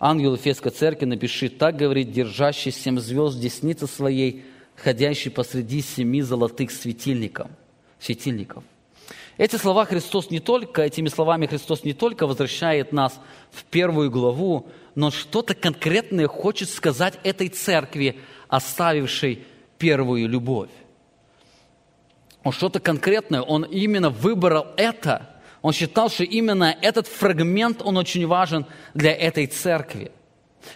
[0.04, 6.72] Ангел Ефесской церкви напиши, так говорит, держащий семь звезд десницы своей, ходящий посреди семи золотых
[6.72, 7.46] светильников.
[8.00, 8.64] светильников.
[9.38, 13.20] Эти слова Христос не только, этими словами Христос не только возвращает нас
[13.52, 14.66] в первую главу,
[14.96, 18.18] но что-то конкретное хочет сказать этой церкви,
[18.52, 19.44] оставившей
[19.78, 20.70] первую любовь.
[22.44, 25.28] Он что-то конкретное, он именно выбрал это–
[25.62, 30.10] он считал, что именно этот фрагмент, он очень важен для этой церкви.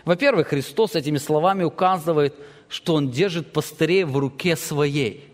[0.04, 2.34] Во-первых, Христос этими словами указывает,
[2.68, 5.28] что Он держит пастырей в руке своей.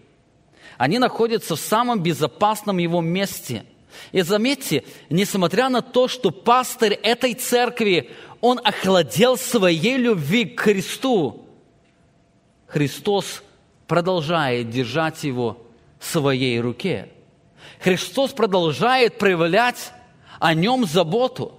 [0.79, 3.65] Они находятся в самом безопасном Его месте.
[4.11, 11.42] И заметьте, несмотря на то, что пастырь этой церкви, он охладел своей любви к Христу,
[12.73, 13.43] Христос
[13.87, 15.59] продолжает держать его
[15.99, 17.09] в своей руке.
[17.81, 19.93] Христос продолжает проявлять
[20.41, 21.59] о нем заботу.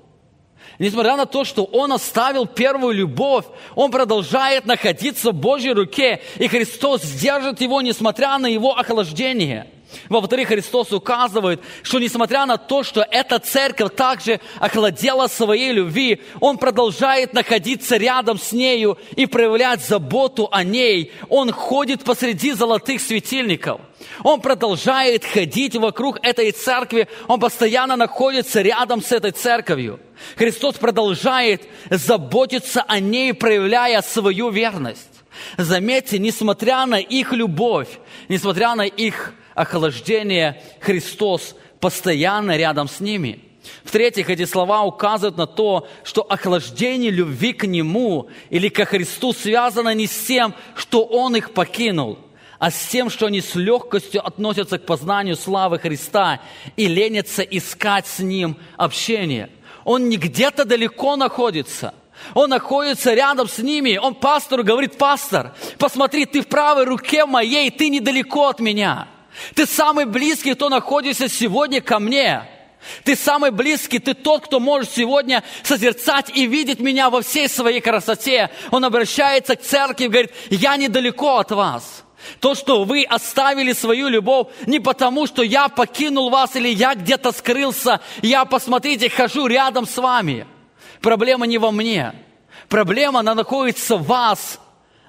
[0.80, 3.46] Несмотря на то, что Он оставил первую любовь,
[3.76, 9.68] Он продолжает находиться в Божьей руке, и Христос держит его, несмотря на его охлаждение–
[10.10, 16.58] во-вторых, Христос указывает, что несмотря на то, что эта церковь также охладела своей любви, Он
[16.58, 21.12] продолжает находиться рядом с нею и проявлять заботу о ней.
[21.30, 23.82] Он ходит посреди золотых светильников.
[24.24, 27.08] Он продолжает ходить вокруг этой церкви.
[27.28, 30.00] Он постоянно находится рядом с этой церковью.
[30.36, 35.10] Христос продолжает заботиться о ней, проявляя свою верность.
[35.58, 37.88] Заметьте, несмотря на их любовь,
[38.30, 43.40] несмотря на их охлаждение, Христос постоянно рядом с ними.
[43.84, 49.94] В-третьих, эти слова указывают на то, что охлаждение любви к Нему или ко Христу связано
[49.94, 52.20] не с тем, что Он их покинул,
[52.60, 56.42] а с тем, что они с легкостью относятся к познанию славы Христа
[56.76, 59.50] и ленятся искать с Ним общение.
[59.86, 61.94] Он не где-то далеко находится–
[62.34, 63.98] он находится рядом с ними.
[63.98, 69.08] Он пастору говорит, пастор, посмотри, ты в правой руке моей, ты недалеко от меня.
[69.56, 72.44] Ты самый близкий, кто находится сегодня ко мне.
[73.04, 77.80] Ты самый близкий, ты тот, кто может сегодня созерцать и видеть меня во всей своей
[77.80, 78.50] красоте.
[78.72, 82.04] Он обращается к церкви и говорит, я недалеко от вас.
[82.40, 87.32] То, что вы оставили свою любовь не потому, что я покинул вас или я где-то
[87.32, 90.46] скрылся, я, посмотрите, хожу рядом с вами.
[91.02, 92.14] Проблема не во мне.
[92.70, 94.60] Проблема, она находится в вас.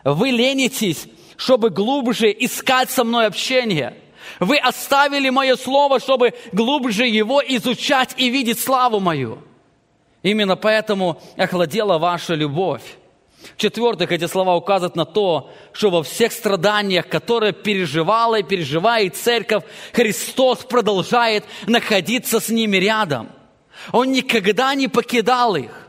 [0.03, 1.07] Вы ленитесь,
[1.37, 3.97] чтобы глубже искать со мной общение–
[4.41, 9.39] вы оставили мое слово, чтобы глубже его изучать и видеть славу мою.
[10.23, 12.83] Именно поэтому охладела ваша любовь.
[13.57, 19.65] В-четвертых, эти слова указывают на то, что во всех страданиях, которые переживала и переживает церковь,
[19.93, 23.29] Христос продолжает находиться с ними рядом.
[23.93, 25.84] Он никогда не покидал их.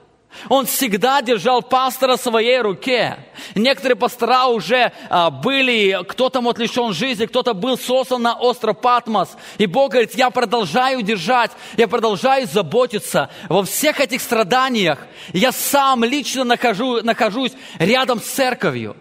[0.50, 3.18] Он всегда держал пастора в своей руке.
[3.56, 9.36] Некоторые пастора уже а, были, кто-то вот лишен жизни, кто-то был сослан на остров Патмос.
[9.58, 13.30] И Бог говорит, я продолжаю держать, я продолжаю заботиться.
[13.50, 15.00] Во всех этих страданиях
[15.34, 18.96] я сам лично нахожу, нахожусь рядом с церковью.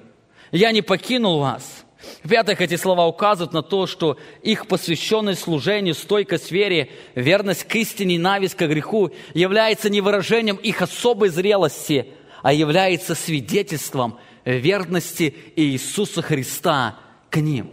[0.51, 1.84] Я не покинул вас.
[2.25, 8.17] В-пятых, эти слова указывают на то, что их посвященность служению, стойкость вере, верность к истине,
[8.17, 12.07] ненависть к греху является не выражением их особой зрелости,
[12.43, 16.97] а является свидетельством верности Иисуса Христа
[17.29, 17.73] к ним.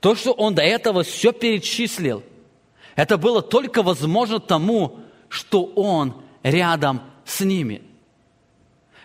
[0.00, 2.24] То, что Он до этого все перечислил,
[2.96, 4.98] это было только возможно тому,
[5.28, 7.82] что Он рядом с ними.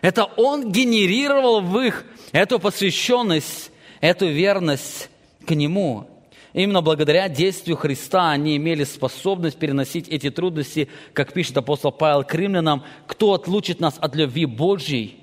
[0.02, 3.72] Это Он генерировал в их эту посвященность
[4.02, 5.10] эту верность
[5.46, 6.08] к Нему.
[6.54, 12.34] Именно благодаря действию Христа они имели способность переносить эти трудности, как пишет апостол Павел к
[12.34, 15.18] римлянам, кто отлучит нас от любви Божьей?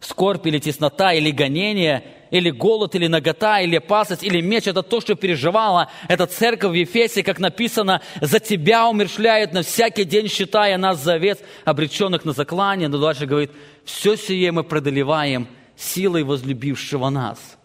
[0.00, 5.00] Скорбь или теснота, или гонение, или голод, или нагота, или опасность, или меч– это то,
[5.00, 10.78] что переживала эта церковь в Ефесе, как написано, «За тебя умершляют на всякий день, считая
[10.78, 12.88] нас за овец, обреченных на заклание».
[12.88, 13.50] Но дальше говорит,
[13.84, 17.59] «Все сие мы преодолеваем силой возлюбившего нас»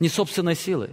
[0.00, 0.90] не собственной силой.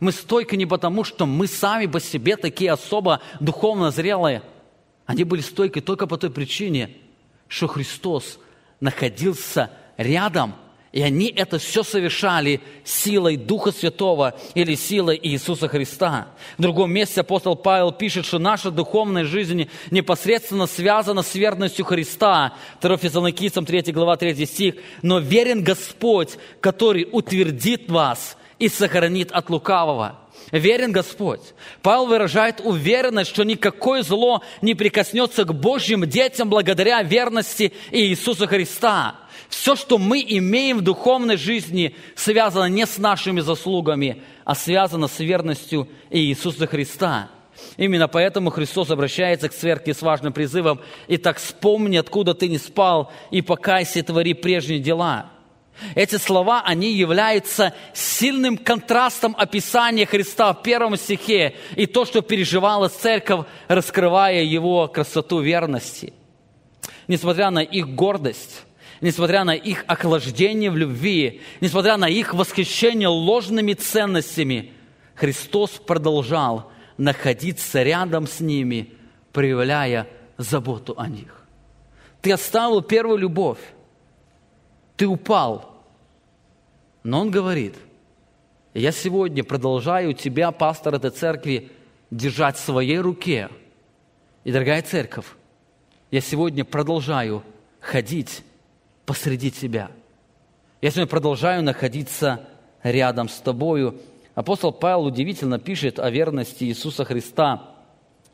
[0.00, 4.42] Мы стойки не потому, что мы сами по себе такие особо духовно зрелые.
[5.06, 6.90] Они были стойки только по той причине,
[7.48, 8.38] что Христос
[8.80, 10.54] находился рядом,
[10.92, 16.28] и они это все совершали силой Духа Святого или силой Иисуса Христа.
[16.56, 22.54] В другом месте апостол Павел пишет, что наша духовная жизнь непосредственно связана с верностью Христа.
[22.80, 24.76] 2 Фессалоникийцам 3 глава 3 стих.
[25.02, 30.18] «Но верен Господь, который утвердит вас и сохранит от лукавого.
[30.50, 31.42] Верен Господь.
[31.82, 39.16] Павел выражает уверенность, что никакое зло не прикоснется к Божьим детям благодаря верности Иисуса Христа.
[39.50, 45.18] Все, что мы имеем в духовной жизни, связано не с нашими заслугами, а связано с
[45.18, 47.28] верностью Иисуса Христа.
[47.76, 53.12] Именно поэтому Христос обращается к церкви с важным призывом «Итак, вспомни, откуда ты не спал,
[53.30, 55.33] и покайся, и твори прежние дела».
[55.94, 62.88] Эти слова, они являются сильным контрастом описания Христа в первом стихе и то, что переживала
[62.88, 66.12] церковь, раскрывая его красоту верности.
[67.08, 68.64] Несмотря на их гордость,
[69.00, 74.72] несмотря на их охлаждение в любви, несмотря на их восхищение ложными ценностями,
[75.14, 78.92] Христос продолжал находиться рядом с ними,
[79.32, 80.06] проявляя
[80.38, 81.44] заботу о них.
[82.22, 83.58] Ты оставил первую любовь,
[84.96, 85.72] ты упал.
[87.02, 87.74] Но он говорит,
[88.72, 91.70] я сегодня продолжаю тебя, пастор этой церкви,
[92.10, 93.50] держать в своей руке.
[94.44, 95.26] И, дорогая церковь,
[96.10, 97.42] я сегодня продолжаю
[97.80, 98.42] ходить
[99.04, 99.90] посреди тебя.
[100.80, 102.46] Я сегодня продолжаю находиться
[102.82, 104.00] рядом с тобою.
[104.34, 107.70] Апостол Павел удивительно пишет о верности Иисуса Христа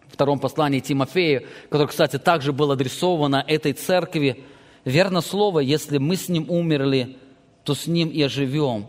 [0.08, 4.44] в втором послании Тимофею, которое, кстати, также было адресовано этой церкви–
[4.84, 7.16] Верно слово, если мы с Ним умерли,
[7.64, 8.86] то с Ним и оживем.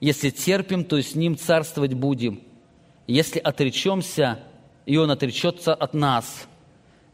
[0.00, 2.42] Если терпим, то и с Ним царствовать будем.
[3.06, 4.40] Если отречемся,
[4.84, 6.46] и Он отречется от нас.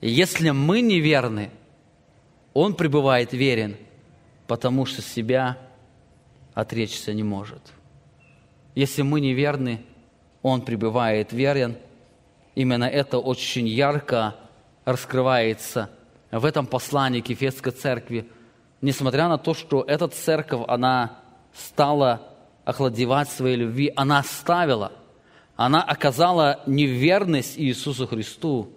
[0.00, 1.50] Если мы неверны,
[2.54, 3.76] Он пребывает верен,
[4.46, 5.58] потому что себя
[6.54, 7.62] отречься не может.
[8.74, 9.82] Если мы неверны,
[10.42, 11.76] Он пребывает верен.
[12.54, 14.34] Именно это очень ярко
[14.84, 15.90] раскрывается
[16.30, 18.28] в этом послании к Ефесской церкви,
[18.80, 21.18] несмотря на то, что эта церковь, она
[21.54, 22.22] стала
[22.64, 24.92] охладевать своей любви, она оставила,
[25.56, 28.70] она оказала неверность Иисусу Христу,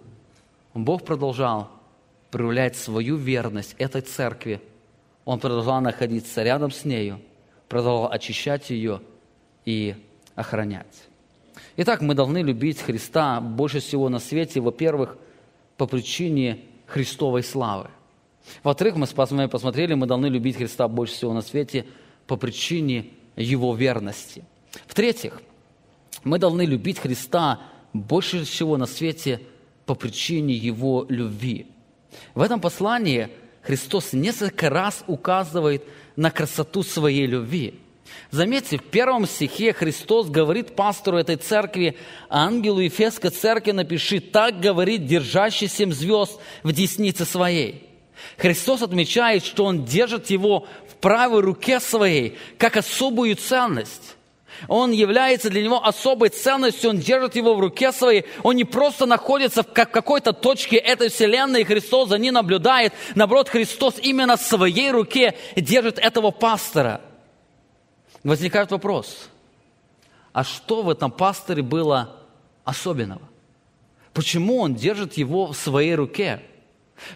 [0.74, 1.68] Бог продолжал
[2.30, 4.60] проявлять свою верность этой церкви.
[5.26, 7.20] Он продолжал находиться рядом с нею,
[7.68, 9.02] продолжал очищать ее
[9.66, 9.94] и
[10.34, 11.08] охранять.
[11.76, 15.16] Итак, мы должны любить Христа больше всего на свете, во-первых,
[15.76, 16.60] по причине
[16.92, 17.88] Христовой славы.
[18.62, 21.86] Во-вторых, мы с вами посмотрели, мы должны любить Христа больше всего на свете
[22.26, 24.44] по причине Его верности.
[24.86, 25.40] В-третьих,
[26.22, 27.60] мы должны любить Христа
[27.92, 29.40] больше всего на свете
[29.86, 31.66] по причине Его любви.
[32.34, 33.30] В этом послании
[33.62, 35.84] Христос несколько раз указывает
[36.16, 37.80] на красоту своей любви.
[38.30, 41.96] Заметьте, в первом стихе Христос говорит пастору этой церкви,
[42.28, 47.88] ангелу Ефесской церкви напиши, так говорит держащий семь звезд в деснице своей.
[48.38, 54.16] Христос отмечает, что Он держит его в правой руке своей, как особую ценность.
[54.68, 58.26] Он является для него особой ценностью, он держит его в руке своей.
[58.42, 62.92] Он не просто находится в какой-то точке этой вселенной, и Христос за ним наблюдает.
[63.14, 67.00] Наоборот, Христос именно в своей руке держит этого пастора.
[68.24, 69.28] Возникает вопрос,
[70.32, 72.16] а что в этом пасторе было
[72.64, 73.22] особенного?
[74.14, 76.40] Почему он держит его в своей руке?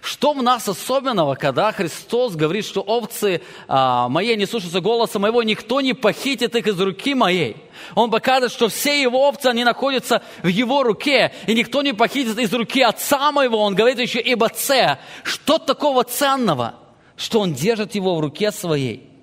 [0.01, 5.45] Что в нас особенного, когда Христос говорит, что овцы а, мои не слушаются голоса моего,
[5.45, 7.57] никто не похитит их из руки моей.
[7.95, 12.37] Он показывает, что все его овцы, они находятся в его руке, и никто не похитит
[12.39, 13.59] из руки отца моего.
[13.59, 14.99] Он говорит еще об отце.
[15.23, 16.75] Что такого ценного,
[17.17, 19.16] что он держит его в руке своей?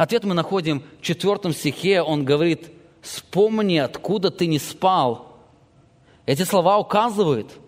[0.00, 2.00] Ответ мы находим в четвертом стихе.
[2.00, 2.70] Он говорит,
[3.02, 5.36] вспомни, откуда ты не спал.
[6.24, 7.50] Эти слова указывают–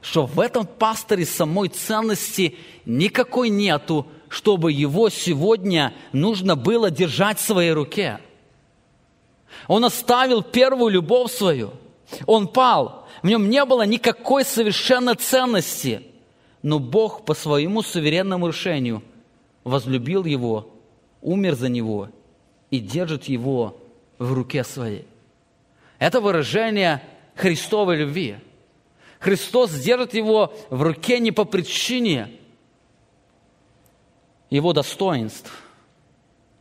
[0.00, 7.44] что в этом пасторе самой ценности никакой нету, чтобы его сегодня нужно было держать в
[7.44, 8.20] своей руке.
[9.66, 11.72] Он оставил первую любовь свою.
[12.26, 13.06] Он пал.
[13.22, 16.02] В нем не было никакой совершенно ценности.
[16.62, 19.02] Но Бог по своему суверенному решению
[19.64, 20.77] возлюбил его,
[21.22, 22.08] умер за него
[22.70, 23.80] и держит его
[24.18, 25.06] в руке своей.
[25.98, 27.02] Это выражение
[27.34, 28.36] Христовой любви–
[29.18, 32.30] Христос держит его в руке не по причине
[34.48, 35.52] его достоинств,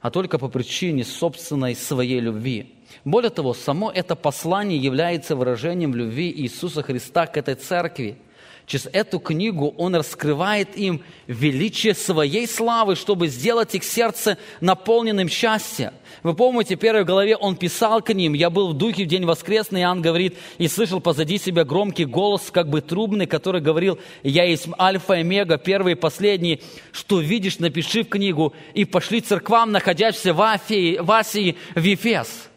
[0.02, 2.74] а только по причине собственной своей любви.
[3.06, 8.18] Более того, само это послание является выражением любви Иисуса Христа к этой церкви–
[8.68, 15.94] Через эту книгу он раскрывает им величие своей славы, чтобы сделать их сердце наполненным счастьем.
[16.22, 19.24] Вы помните, в первой главе он писал к ним, «Я был в духе в день
[19.24, 24.44] воскресный», Иоанн говорит, «и слышал позади себя громкий голос, как бы трубный, который говорил, «Я
[24.44, 26.62] есть Альфа и Омега, первый и последний,
[26.92, 32.50] что видишь, напиши в книгу, и пошли церквам, находящимся в, Афии, в Асии, в Ефес».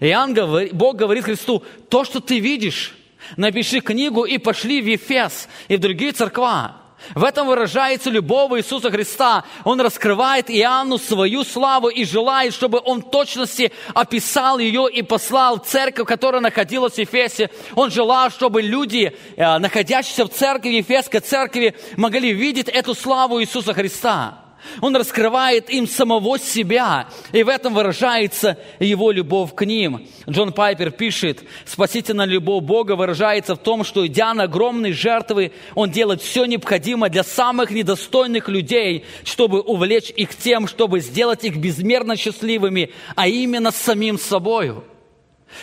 [0.00, 2.96] Иоанн говорит, Бог говорит Христу, «То, что ты видишь,
[3.36, 6.76] напиши книгу и пошли в Ефес и в другие церква.
[7.14, 9.44] В этом выражается любовь Иисуса Христа.
[9.64, 15.60] Он раскрывает Иоанну свою славу и желает, чтобы он в точности описал ее и послал
[15.60, 17.50] в церковь, которая находилась в Ефесе.
[17.74, 23.74] Он желал, чтобы люди, э, находящиеся в церкви, Ефесской церкви, могли видеть эту славу Иисуса
[23.74, 24.41] Христа.
[24.80, 30.06] Он раскрывает им самого себя, и в этом выражается его любовь к ним.
[30.28, 35.90] Джон Пайпер пишет, спасительная любовь Бога выражается в том, что идя на огромные жертвы, Он
[35.90, 42.16] делает все необходимое для самых недостойных людей, чтобы увлечь их тем, чтобы сделать их безмерно
[42.16, 44.84] счастливыми, а именно самим собою.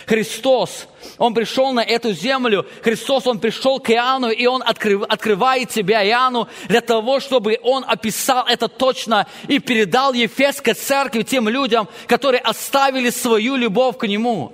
[0.06, 0.86] Христос,
[1.18, 6.06] Он пришел на эту землю, Христос, Он пришел к Иоанну, и Он открыв, открывает себя
[6.06, 12.40] Иоанну для того, чтобы Он описал это точно и передал Ефесской церкви тем людям, которые
[12.40, 14.52] оставили свою любовь к Нему.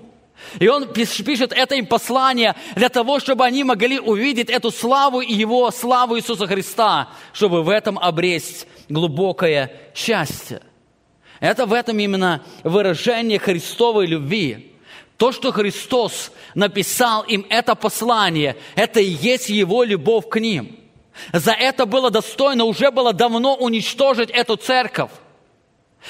[0.59, 5.33] И он пишет это им послание для того, чтобы они могли увидеть эту славу и
[5.33, 10.61] его славу Иисуса Христа, чтобы в этом обресть глубокое счастье.
[11.41, 14.76] Это в этом именно выражение Христовой любви.
[15.17, 20.77] То, что Христос написал им это послание, это и есть Его любовь к ним.
[21.33, 25.11] За это было достойно, уже было давно уничтожить эту церковь.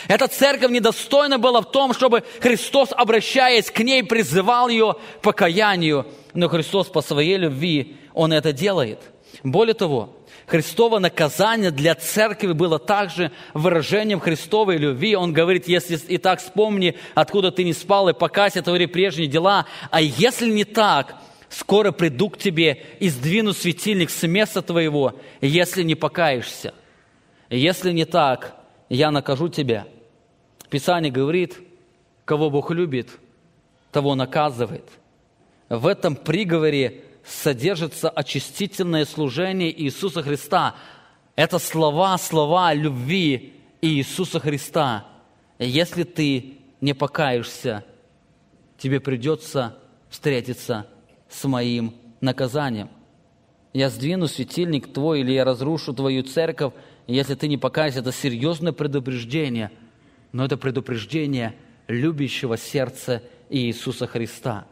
[0.09, 6.07] Эта церковь недостойна была в том, чтобы Христос, обращаясь к ней, призывал ее к покаянию.
[6.35, 9.01] Но Христос по своей любви, Он это делает.
[9.43, 10.17] Более того,
[10.47, 15.17] Христово наказание для церкви было также выражением Христовой любви.
[15.17, 19.67] Он говорит, если и так вспомни, откуда ты не спал, и покайся, твори прежние дела.
[19.91, 21.17] А если не так,
[21.49, 26.75] Скоро приду к тебе и сдвину светильник с места твоего, если не покаешься.
[27.49, 28.57] Если не так,
[28.89, 29.87] я накажу тебя.
[30.69, 31.57] Писание говорит,
[32.25, 33.11] кого Бог любит,
[33.93, 34.89] того наказывает.
[35.69, 40.77] В этом приговоре содержится очистительное служение Иисуса Христа.
[41.35, 45.07] Это слова, слова любви Иисуса Христа.
[45.59, 47.85] Если ты не покаешься,
[48.79, 49.77] тебе придется
[50.09, 50.87] встретиться
[51.29, 52.89] с моим наказанием.
[53.73, 56.73] Я сдвину светильник твой, или я разрушу твою церковь,
[57.07, 58.01] если ты не покаешься.
[58.01, 59.71] Это серьезное предупреждение,
[60.33, 61.55] но это предупреждение
[61.89, 64.67] любящего сердца Иисуса Христа.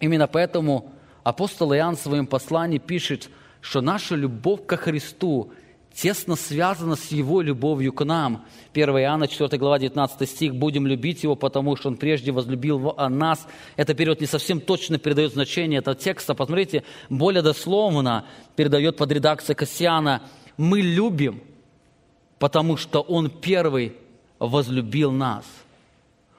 [0.00, 0.92] Именно поэтому
[1.22, 5.52] апостол Иоанн в своем послании пишет, что наша любовь ко Христу
[5.92, 8.44] тесно связано с Его любовью к нам.
[8.72, 10.54] 1 Иоанна, 4 глава, 19 стих.
[10.54, 13.46] «Будем любить Его, потому что Он прежде возлюбил нас».
[13.76, 16.34] Это период не совсем точно передает значение этого текста.
[16.34, 18.24] Посмотрите, более дословно
[18.56, 20.22] передает под редакцией Кассиана
[20.56, 21.42] «Мы любим,
[22.38, 23.94] потому что Он первый
[24.38, 25.44] возлюбил нас».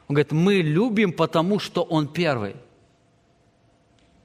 [0.08, 2.56] Он говорит, мы любим, потому что Он первый.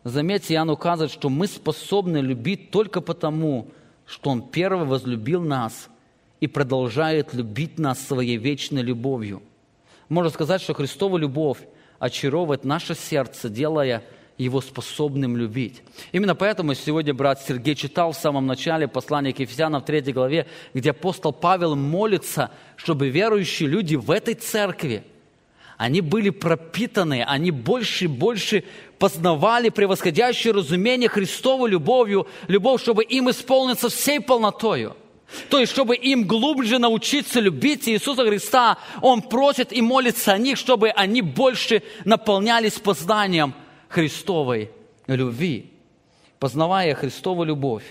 [0.07, 3.73] Заметьте, Иоанн указывает, что мы способны любить только потому,
[4.07, 5.89] что Он первый возлюбил нас
[6.39, 9.43] и продолжает любить нас своей вечной любовью.
[10.09, 11.59] Можно сказать, что Христова любовь
[11.99, 14.05] очаровывает наше сердце, делая
[14.39, 15.83] его способным любить.
[16.13, 20.47] Именно поэтому сегодня брат Сергей читал в самом начале послания к Ефесянам в 3 главе,
[20.73, 25.03] где апостол Павел молится, чтобы верующие люди в этой церкви,
[25.77, 28.65] они были пропитаны, они больше и больше
[28.99, 34.97] познавали превосходящее разумение Христову любовью, любовь, чтобы им исполниться всей полнотою.
[35.51, 40.57] То есть, чтобы им глубже научиться любить Иисуса Христа, Он просит и молится о них,
[40.57, 43.53] чтобы они больше наполнялись познанием
[43.89, 44.71] Христовой
[45.07, 45.73] любви.
[46.39, 47.85] Познавая Христову любовь,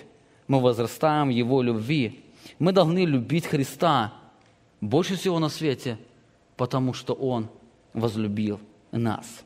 [0.47, 2.23] мы возрастаем в Его любви.
[2.57, 4.13] Мы должны любить Христа
[4.81, 5.97] больше всего на свете,
[6.55, 7.49] потому что Он
[7.95, 8.59] возлюбил
[8.91, 9.43] нас.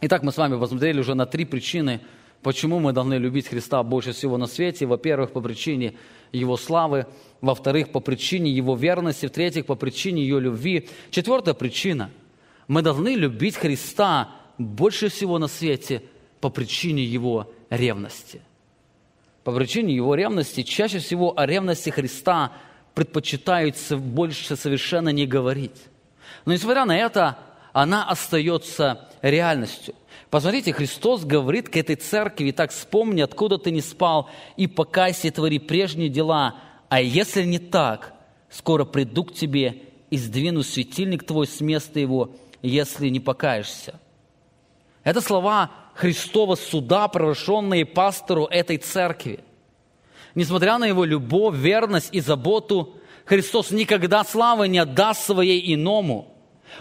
[0.00, 2.00] Итак, мы с вами посмотрели уже на три причины,
[2.42, 4.86] почему мы должны любить Христа больше всего на свете.
[4.86, 5.94] Во-первых, по причине
[6.32, 7.06] Его славы.
[7.40, 9.26] Во-вторых, по причине Его верности.
[9.26, 10.88] В-третьих, по причине Ее любви.
[11.10, 12.10] Четвертая причина.
[12.68, 16.02] Мы должны любить Христа больше всего на свете
[16.40, 18.40] по причине Его ревности.
[19.42, 22.52] По причине Его ревности, чаще всего о ревности Христа
[22.94, 25.82] предпочитаются больше совершенно не говорить.
[26.44, 27.38] Но несмотря на это,
[27.74, 29.96] она остается реальностью.
[30.30, 35.58] Посмотрите, Христос говорит к этой церкви, так вспомни, откуда ты не спал, и покайся, твори
[35.58, 36.54] прежние дела,
[36.88, 38.14] а если не так,
[38.48, 42.30] скоро приду к тебе и сдвину светильник твой с места его,
[42.62, 44.00] если не покаешься.
[45.02, 49.40] Это слова Христова суда, провозглашенные пастору этой церкви.
[50.36, 52.94] Несмотря на его любовь, верность и заботу,
[53.24, 56.30] Христос никогда славы не отдаст своей иному–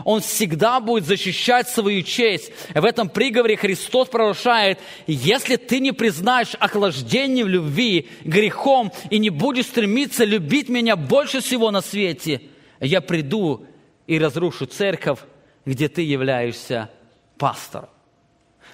[0.03, 2.51] он всегда будет защищать свою честь.
[2.73, 9.29] В этом приговоре Христос провозглашает, если ты не признаешь охлаждение в любви грехом и не
[9.29, 12.41] будешь стремиться любить меня больше всего на свете,
[12.79, 13.65] я приду
[14.07, 15.19] и разрушу церковь,
[15.65, 16.89] где ты являешься
[17.38, 17.89] пастором.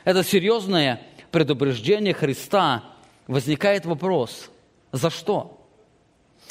[0.03, 1.01] Это серьезное
[1.32, 2.84] предупреждение Христа.
[3.28, 4.49] Возникает вопрос,
[4.91, 5.68] за что?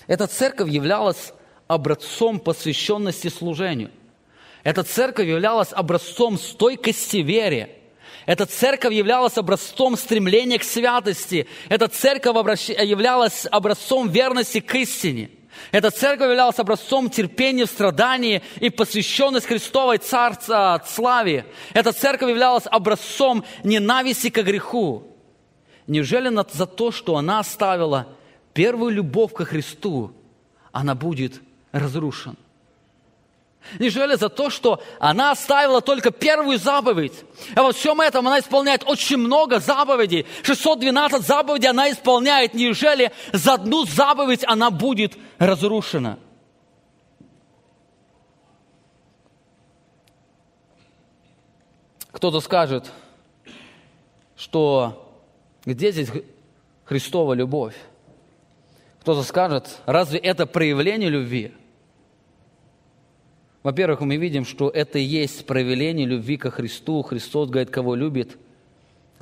[0.07, 1.33] Эта церковь являлась
[1.67, 3.91] образцом посвященности служению.
[4.65, 7.75] Эта церковь являлась образцом стойкости вере.
[8.27, 11.47] Эта церковь являлась образцом стремления к святости.
[11.69, 12.37] Эта церковь
[12.83, 15.31] являлась образцом верности к истине.
[15.73, 21.47] Эта церковь являлась образцом терпения в страдании и посвященность Христовой Царца славе.
[21.73, 25.05] Эта церковь являлась образцом ненависти к греху.
[25.87, 28.09] Неужели за то, что она оставила
[28.53, 30.13] первую любовь ко Христу,
[30.71, 31.41] она будет
[31.73, 32.37] разрушена?
[33.79, 37.13] Неужели за то, что она оставила только первую заповедь?
[37.55, 40.27] А во всем этом она исполняет очень много заповедей.
[40.43, 42.55] 612 заповедей она исполняет.
[42.55, 46.19] Неужели за одну заповедь она будет разрушена?
[52.11, 52.91] Кто-то скажет,
[54.37, 55.09] что
[55.65, 56.09] где здесь
[56.85, 57.77] Христова любовь?
[59.01, 61.55] Кто-то скажет, разве это проявление любви?
[63.63, 67.03] Во-первых, мы видим, что это и есть проявление любви ко Христу.
[67.03, 68.37] Христос говорит, кого любит,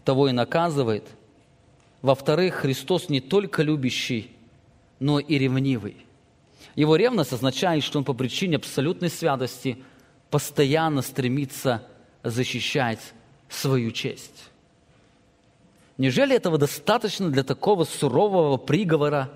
[0.04, 1.04] того и наказывает.
[2.02, 4.30] Во-вторых, Христос не только любящий,
[5.00, 5.96] но и ревнивый.
[6.74, 9.82] Его ревность означает, что он по причине абсолютной святости
[10.30, 11.82] постоянно стремится
[12.22, 13.00] защищать
[13.48, 14.50] свою честь.
[15.96, 19.30] Неужели этого достаточно для такого сурового приговора?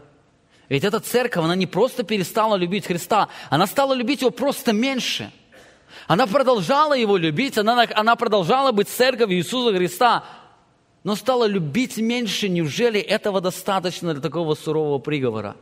[0.70, 5.32] Ведь эта церковь, она не просто перестала любить Христа, она стала любить его просто меньше.
[6.06, 10.24] Она продолжала его любить, она, она продолжала быть церковью Иисуса Христа,
[11.02, 12.48] но стала любить меньше.
[12.48, 15.56] Неужели этого достаточно для такого сурового приговора?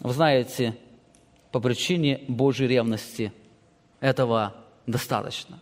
[0.00, 0.74] Вы знаете,
[1.52, 3.30] по причине Божьей ревности
[4.00, 4.54] этого
[4.86, 5.60] достаточно.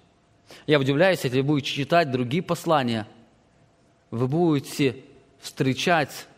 [0.69, 3.09] Я удивляюсь, если вы будете читать другие послания,
[4.13, 5.03] вы будете
[5.41, 6.29] встречать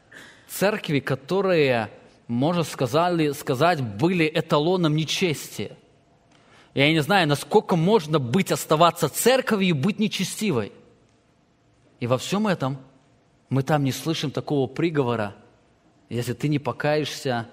[0.50, 1.90] церкви, которые,
[2.26, 5.76] можно сказали, сказать, были эталоном нечестия.
[6.74, 10.72] Я не знаю, насколько можно быть, оставаться церковью и быть нечестивой.
[12.00, 12.78] И во всем этом
[13.48, 15.34] мы там не слышим такого приговора.
[16.08, 17.48] Если ты не покаешься,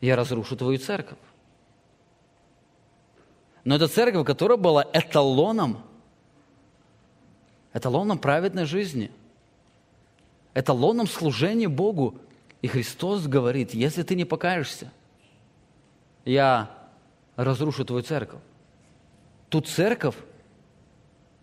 [0.00, 1.18] я разрушу твою церковь.
[3.64, 5.84] Но это церковь, которая была эталоном,
[7.72, 9.10] эталоном праведной жизни,
[10.54, 12.18] эталоном служения Богу.
[12.62, 14.92] И Христос говорит, если ты не покаешься,
[16.24, 16.70] я
[17.36, 18.40] разрушу твою церковь.
[19.48, 20.14] Ту церковь,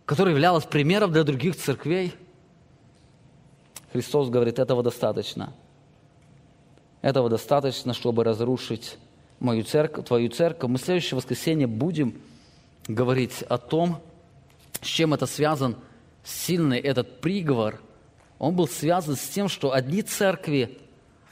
[0.05, 2.14] которая являлась примером для других церквей,
[3.91, 5.53] Христос говорит, этого достаточно.
[7.01, 8.97] Этого достаточно, чтобы разрушить
[9.39, 10.70] мою церковь, твою церковь.
[10.70, 12.22] Мы в следующее воскресенье будем
[12.88, 14.01] говорить о том,
[14.82, 15.76] с чем это связан
[16.24, 17.82] сильный этот приговор.
[18.40, 20.78] Он был связан с тем, что одни церкви,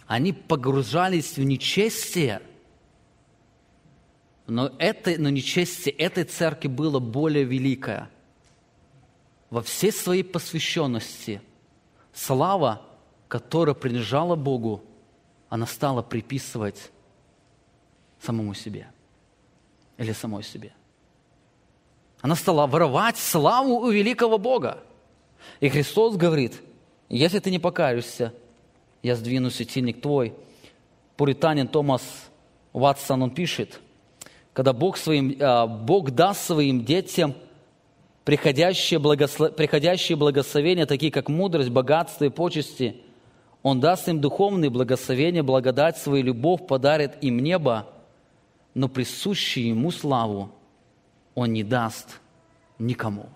[0.08, 2.41] они погружались в нечестие,
[4.47, 8.10] но, это, но нечестие этой церкви было более великое.
[9.49, 11.41] Во всей своей посвященности
[12.14, 12.82] слава,
[13.28, 14.84] которая принадлежала Богу,
[15.49, 16.91] она стала приписывать
[18.20, 18.88] самому себе
[19.97, 20.74] или самой себе.
[22.22, 24.84] Она стала воровать славу у великого Бога.
[25.60, 26.62] И Христос говорит,
[27.10, 28.34] если ты не покаешься,
[29.03, 30.34] я сдвину светильник твой.
[31.18, 32.03] Пуританин Томас
[32.74, 33.80] Ватсон, он пишет,
[34.53, 37.36] когда Бог, своим, а, Бог даст своим детям
[38.24, 39.56] приходящие, благослов...
[39.56, 43.01] приходящие благословения, такие как мудрость, богатство и почести,
[43.62, 47.88] Он даст им духовные благословения, благодать свою любовь, подарит им небо–
[48.76, 50.51] но присущую ему славу
[51.34, 52.20] он не даст
[52.78, 53.30] никому.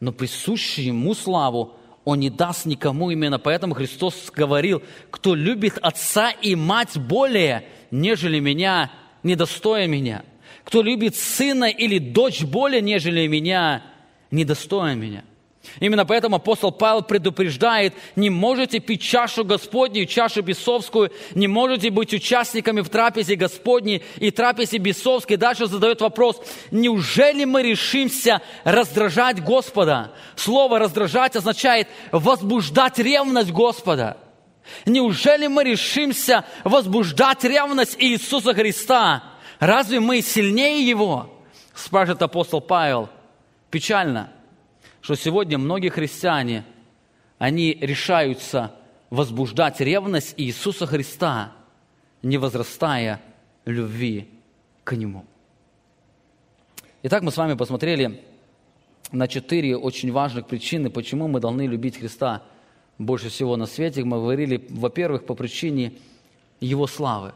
[0.00, 1.74] Но присущую ему славу
[2.04, 3.10] он не даст никому.
[3.10, 8.90] Именно поэтому Христос говорил, кто любит отца и мать более, нежели меня,
[9.22, 10.24] недостоя меня.
[10.64, 13.82] Кто любит сына или дочь более, нежели меня,
[14.30, 15.24] недостоя меня.
[15.80, 22.12] Именно поэтому апостол Павел предупреждает, не можете пить чашу Господню, чашу бесовскую, не можете быть
[22.12, 25.36] участниками в трапезе Господней и трапезе бесовской.
[25.36, 26.40] Дальше задает вопрос,
[26.70, 30.12] неужели мы решимся раздражать Господа?
[30.36, 34.16] Слово «раздражать» означает возбуждать ревность Господа.
[34.86, 39.22] Неужели мы решимся возбуждать ревность Иисуса Христа?
[39.58, 41.30] Разве мы сильнее Его?
[41.74, 43.08] Спрашивает апостол Павел.
[43.70, 44.30] Печально–
[45.04, 46.64] что сегодня многие христиане,
[47.36, 48.74] они решаются
[49.10, 51.52] возбуждать ревность Иисуса Христа,
[52.22, 53.20] не возрастая
[53.66, 54.30] любви
[54.82, 55.26] к Нему.
[57.02, 58.24] Итак, мы с вами посмотрели
[59.12, 62.42] на четыре очень важных причины, почему мы должны любить Христа
[62.96, 64.04] больше всего на свете.
[64.04, 65.92] Мы говорили, во-первых, по причине
[66.60, 67.34] Его славы.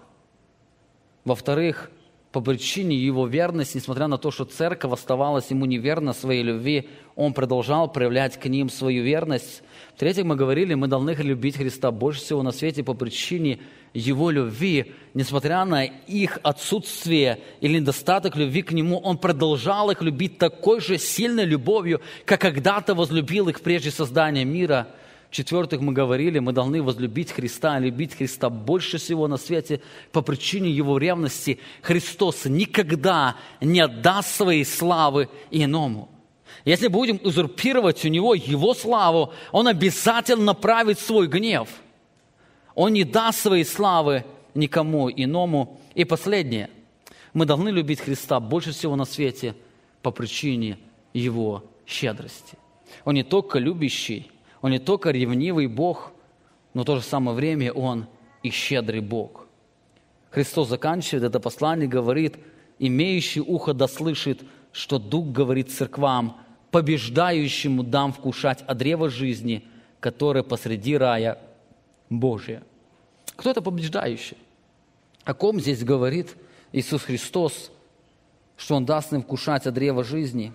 [1.27, 1.91] Во-вторых,
[2.33, 7.33] по причине его верности, несмотря на то, что церковь оставалась ему неверна своей любви, он
[7.33, 9.63] продолжал проявлять к ним свою верность.
[9.95, 13.61] В-третьих, мы говорили, мы должны любить Христа больше всего на свете по причине
[13.95, 14.93] его любви.
[15.15, 20.99] Несмотря на их отсутствие или недостаток любви к нему, он продолжал их любить такой же
[20.99, 24.89] сильной любовью, как когда-то возлюбил их прежде создания мира–
[25.31, 30.71] в-четвертых, мы говорили, мы должны возлюбить Христа, любить Христа больше всего на свете по причине
[30.71, 31.59] Его ревности.
[31.83, 36.09] Христос никогда не отдаст своей славы иному.
[36.65, 41.69] Если будем узурпировать у Него Его славу, Он обязательно направит свой гнев.
[42.75, 44.25] Он не даст своей славы
[44.55, 45.79] никому иному.
[45.95, 46.71] И последнее.
[47.35, 49.55] Мы должны любить Христа больше всего на свете
[50.01, 50.79] по причине
[51.13, 52.57] Его щедрости.
[53.05, 54.31] Он не только любящий,
[54.61, 56.13] он не только ревнивый Бог,
[56.75, 58.07] но в то же самое время Он
[58.43, 59.47] и щедрый Бог.
[60.31, 62.37] Христос заканчивает это послание, говорит,
[62.79, 64.43] имеющий ухо да слышит,
[64.73, 66.37] что Дух говорит церквам,
[66.71, 69.65] побеждающему дам вкушать от древа жизни,
[70.01, 71.39] которое посреди рая
[72.11, 72.63] Божия.
[73.37, 74.37] Кто это побеждающий?
[75.25, 76.37] О ком здесь говорит
[76.73, 77.71] Иисус Христос,
[78.57, 80.53] что Он даст им вкушать от древа жизни?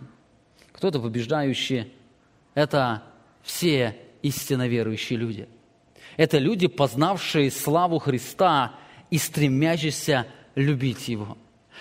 [0.72, 1.92] Кто это побеждающий?
[2.54, 3.04] Это
[3.44, 5.48] все истинно верующие люди.
[6.18, 8.74] Это люди, познавшие славу Христа
[9.10, 10.26] и стремящиеся
[10.56, 11.38] любить Его.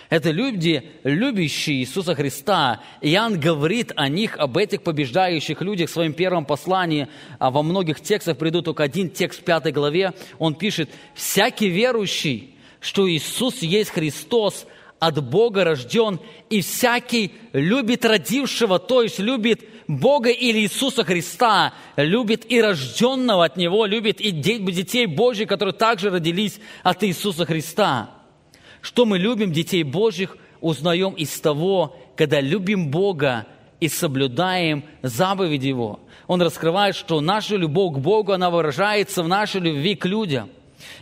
[0.09, 2.81] Это люди, любящие Иисуса Христа.
[3.01, 7.09] Иоанн говорит о них, об этих побеждающих людях в своем первом послании.
[7.39, 10.13] А во многих текстах придут только один текст в пятой главе.
[10.39, 14.67] Он пишет, «Всякий верующий, что Иисус есть Христос,
[15.03, 22.49] от Бога рожден, и всякий любит родившего, то есть любит Бога или Иисуса Христа, любит
[22.49, 28.11] и рожденного от Него, любит и детей Божьих, которые также родились от Иисуса Христа.
[28.81, 33.49] Что мы любим детей Божьих, узнаем из того, когда любим Бога
[33.81, 35.99] и соблюдаем заповеди Его.
[36.29, 40.49] Он раскрывает, что наша любовь к Богу, она выражается в нашей любви к людям.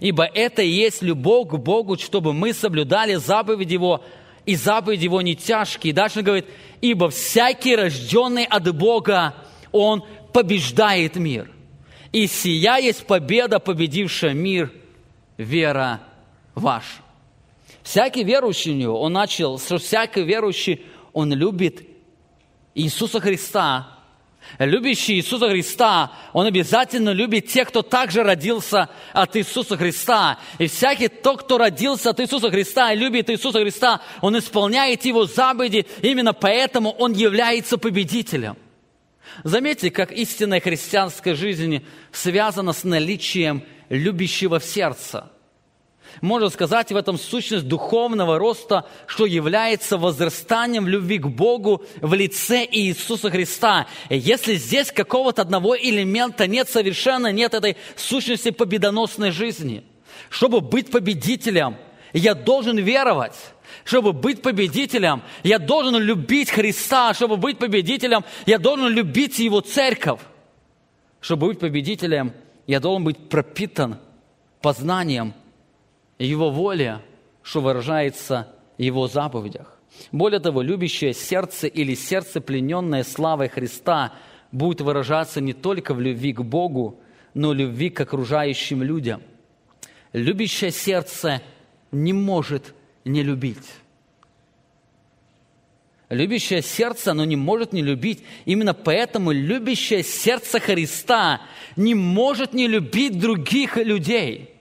[0.01, 4.03] Ибо это и есть любовь к Богу, чтобы мы соблюдали заповеди Его,
[4.47, 5.93] и заповеди Его не тяжкие.
[5.93, 6.47] Дальше говорит,
[6.81, 9.35] ибо всякий рожденный от Бога,
[9.73, 11.51] он побеждает мир.
[12.13, 14.73] И сия есть победа, победившая мир,
[15.37, 16.01] вера
[16.55, 17.03] ваша.
[17.83, 21.87] Всякий верующий у него, он начал, всякий верующий, он любит
[22.75, 24.00] Иисуса Христа.
[24.59, 30.39] Любящий Иисуса Христа, он обязательно любит тех, кто также родился от Иисуса Христа.
[30.59, 35.27] И всякий тот, кто родился от Иисуса Христа и любит Иисуса Христа, он исполняет Его
[35.27, 38.57] заповеди, именно поэтому он является победителем.
[39.45, 45.31] Заметьте, как истинная христианская жизнь связана с наличием любящего в сердце–
[46.21, 52.67] можно сказать в этом сущность духовного роста, что является возрастанием любви к Богу в лице
[52.71, 53.87] Иисуса Христа.
[54.09, 59.85] Если здесь какого-то одного элемента нет совершенно, нет этой сущности победоносной жизни.
[60.29, 61.77] Чтобы быть победителем,
[62.13, 63.37] я должен веровать.
[63.85, 67.15] Чтобы быть победителем, я должен любить Христа.
[67.15, 70.21] Чтобы быть победителем, я должен любить Его церковь.
[71.21, 72.33] Чтобы быть победителем,
[72.67, 73.99] я должен быть пропитан
[74.63, 75.35] познанием
[76.25, 77.03] его воля,
[77.43, 78.49] что выражается
[78.79, 79.79] в Его заповедях.
[80.13, 84.13] Более того, любящее сердце или сердце, плененное славой Христа,
[84.53, 87.01] будет выражаться не только в любви к Богу,
[87.35, 89.23] но и любви к окружающим людям.
[90.13, 91.43] Любящее сердце
[91.91, 93.67] не может не любить.
[96.09, 98.25] Любящее сердце, оно не может не любить.
[98.45, 101.41] Именно поэтому любящее сердце Христа
[101.77, 104.51] не может не любить других людей–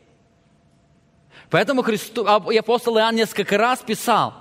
[1.49, 4.33] Поэтому Христу, апостол Иоанн несколько раз писал,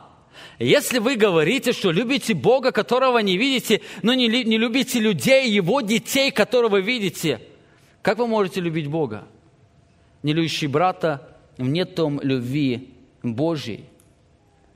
[0.58, 5.80] если вы говорите, что любите Бога, которого не видите, но не, не любите людей, Его
[5.80, 7.40] детей, которого видите,
[8.02, 9.26] как вы можете любить Бога?
[10.22, 12.90] Не любящий брата, нет том любви
[13.22, 13.84] Божьей.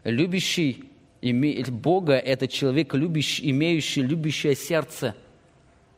[0.04, 0.84] Любящий
[1.22, 5.14] Бога– это человек, любящий, имеющий любящее сердце.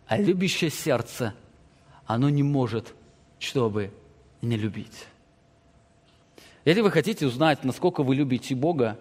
[0.07, 1.35] А любящее сердце,
[2.07, 2.95] оно не может,
[3.39, 3.91] чтобы
[4.43, 5.07] не любить.
[6.65, 8.99] Если вы хотите узнать, насколько вы любите Бога,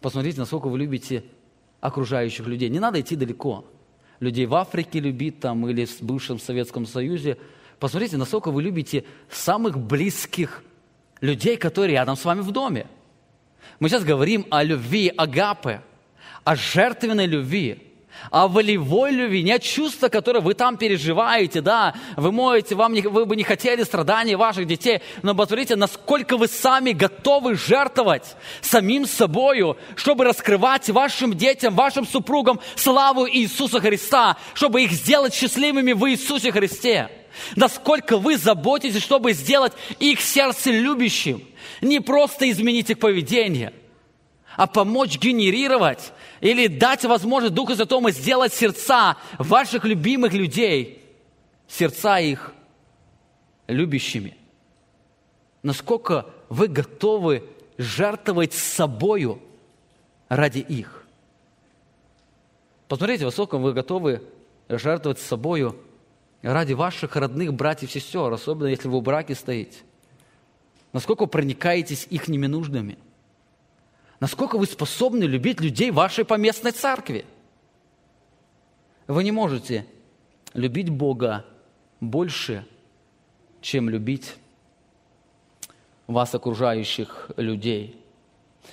[0.00, 1.24] посмотрите, насколько вы любите
[1.80, 2.68] окружающих людей.
[2.68, 3.64] Не надо идти далеко.
[4.20, 7.36] Людей в Африке любить там или в бывшем Советском Союзе.
[7.78, 10.62] Посмотрите, насколько вы любите самых близких
[11.20, 12.86] людей, которые рядом с вами в доме.
[13.80, 15.80] Мы сейчас говорим о любви агапы,
[16.44, 17.93] о жертвенной любви
[18.30, 23.02] о волевой любви, не о чувствах, которые вы там переживаете, да, вы моете, вам не,
[23.02, 29.06] вы бы не хотели страданий ваших детей, но посмотрите, насколько вы сами готовы жертвовать самим
[29.06, 36.10] собою, чтобы раскрывать вашим детям, вашим супругам славу Иисуса Христа, чтобы их сделать счастливыми в
[36.10, 37.10] Иисусе Христе.
[37.56, 41.42] Насколько вы заботитесь, чтобы сделать их сердце любящим,
[41.80, 43.72] не просто изменить их поведение–
[44.56, 51.02] а помочь генерировать или дать возможность Духу Святому сделать сердца ваших любимых людей,
[51.68, 52.52] сердца их
[53.66, 54.36] любящими.
[55.62, 57.44] Насколько вы готовы
[57.78, 59.40] жертвовать собою
[60.28, 61.06] ради их.
[62.88, 64.22] Посмотрите, насколько вы готовы
[64.68, 65.76] жертвовать собою
[66.42, 69.78] ради ваших родных братьев и сестер, особенно если вы в браке стоите.
[70.92, 72.98] Насколько проникаетесь их ненужными–
[74.24, 77.26] Насколько вы способны любить людей вашей поместной церкви?
[79.06, 79.84] Вы не можете
[80.54, 81.44] любить Бога
[82.00, 82.66] больше,
[83.60, 84.36] чем любить
[86.06, 88.00] вас окружающих людей–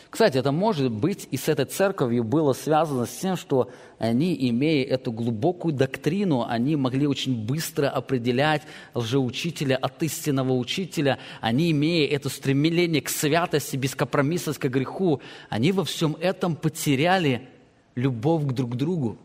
[0.09, 4.85] кстати, это может быть и с этой церковью было связано с тем, что они, имея
[4.85, 8.63] эту глубокую доктрину, они могли очень быстро определять
[8.93, 11.19] лжеучителя от истинного учителя.
[11.39, 17.47] Они, имея это стремление к святости, бескомпромиссность к греху, они во всем этом потеряли
[17.95, 19.17] любовь к друг другу.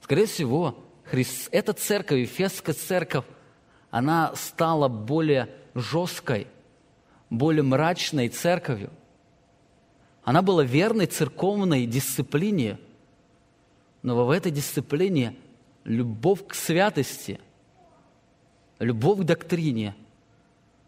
[0.00, 1.48] Скорее всего, Христ...
[1.52, 3.24] эта церковь, Ефесская церковь,
[3.90, 6.48] она стала более жесткой,
[7.30, 8.90] более мрачной церковью.
[10.24, 12.78] Она была верной церковной дисциплине,
[14.02, 15.36] но в этой дисциплине
[15.84, 17.38] любовь к святости,
[18.78, 19.94] любовь к доктрине,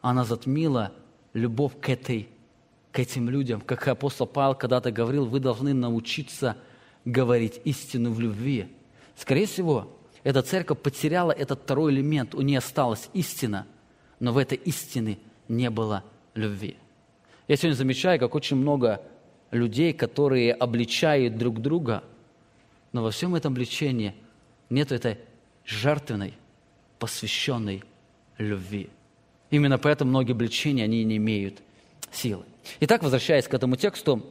[0.00, 0.92] она затмила
[1.34, 2.28] любовь к, этой,
[2.92, 3.60] к этим людям.
[3.60, 6.56] Как апостол Павел когда-то говорил, вы должны научиться
[7.04, 8.68] говорить истину в любви.
[9.16, 9.92] Скорее всего,
[10.24, 13.66] эта церковь потеряла этот второй элемент, у нее осталась истина,
[14.18, 16.76] но в этой истине не было любви.
[17.48, 19.02] Я сегодня замечаю, как очень много
[19.56, 22.02] людей, которые обличают друг друга,
[22.92, 24.14] но во всем этом обличении
[24.70, 25.18] нет этой
[25.64, 26.34] жертвенной,
[26.98, 27.82] посвященной
[28.38, 28.88] любви.
[29.50, 31.58] Именно поэтому многие обличения, они не имеют
[32.12, 32.44] силы.
[32.80, 34.24] Итак, возвращаясь к этому тексту,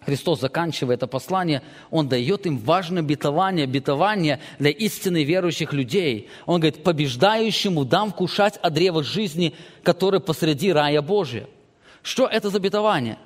[0.00, 6.28] Христос, заканчивая это послание, Он дает им важное обетование, обетование для истинно верующих людей.
[6.46, 11.46] Он говорит, побеждающему дам вкушать от древа жизни, которое посреди рая Божия.
[12.02, 13.18] Что это за обетование?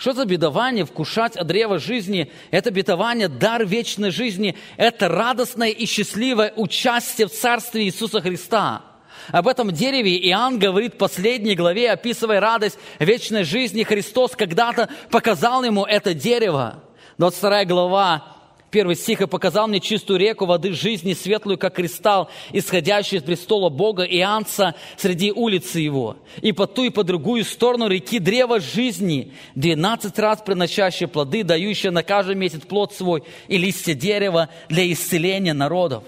[0.00, 2.32] Что за обетование вкушать от древа жизни?
[2.50, 4.56] Это обетование, дар вечной жизни.
[4.78, 8.82] Это радостное и счастливое участие в Царстве Иисуса Христа–
[9.28, 13.84] об этом дереве Иоанн говорит в последней главе, описывая радость вечной жизни.
[13.84, 16.82] Христос когда-то показал ему это дерево.
[17.18, 18.24] 22 глава,
[18.70, 23.68] первый стих, «И показал мне чистую реку воды жизни, светлую, как кристалл, исходящую из престола
[23.68, 26.16] Бога Иоанца среди улицы его.
[26.42, 31.90] И по ту и по другую сторону реки древо жизни, двенадцать раз приносящие плоды, дающие
[31.90, 36.04] на каждый месяц плод свой, и листья дерева для исцеления народов».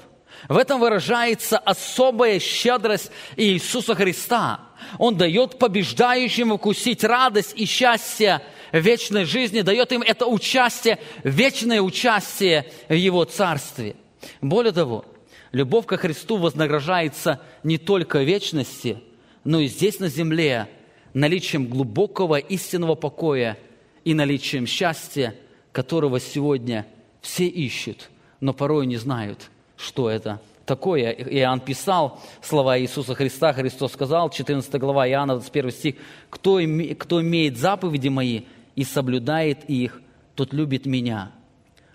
[0.48, 4.60] В этом выражается особая щедрость Иисуса Христа.
[4.98, 12.66] Он дает побеждающим вкусить радость и счастье вечной жизни, дает им это участие, вечное участие
[12.88, 13.94] в Его Царстве.
[14.40, 15.04] Более того,
[15.52, 18.98] любовь ко Христу вознаграждается не только вечности,
[19.44, 20.68] но и здесь на земле
[21.14, 23.58] наличием глубокого истинного покоя
[24.04, 25.36] и наличием счастья,
[25.70, 26.86] которого сегодня
[27.20, 29.50] все ищут, но порой не знают–
[29.82, 31.10] что это такое.
[31.10, 33.52] Иоанн писал слова Иисуса Христа.
[33.52, 35.94] Христос сказал, 14 глава Иоанна, 21 стих,
[36.30, 36.60] «Кто,
[36.98, 38.42] кто имеет заповеди мои
[38.76, 40.00] и соблюдает их,
[40.34, 41.32] тот любит меня.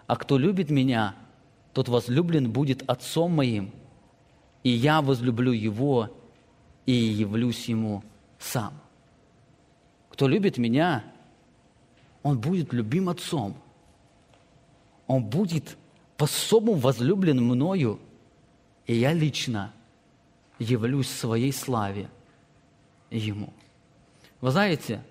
[0.06, 1.16] А кто любит меня,
[1.74, 3.72] тот возлюблен будет Отцом моим,
[4.64, 6.10] и я возлюблю его
[6.86, 8.04] и явлюсь ему
[8.38, 8.74] сам».
[10.10, 11.04] Кто любит меня,
[12.24, 13.56] он будет любим Отцом.
[15.06, 15.78] Он будет
[16.18, 18.00] по-особому возлюблен мною,
[18.86, 19.74] и я лично
[20.60, 22.10] явлюсь своей славе
[23.12, 23.54] Ему.
[24.42, 25.04] Вы знаете,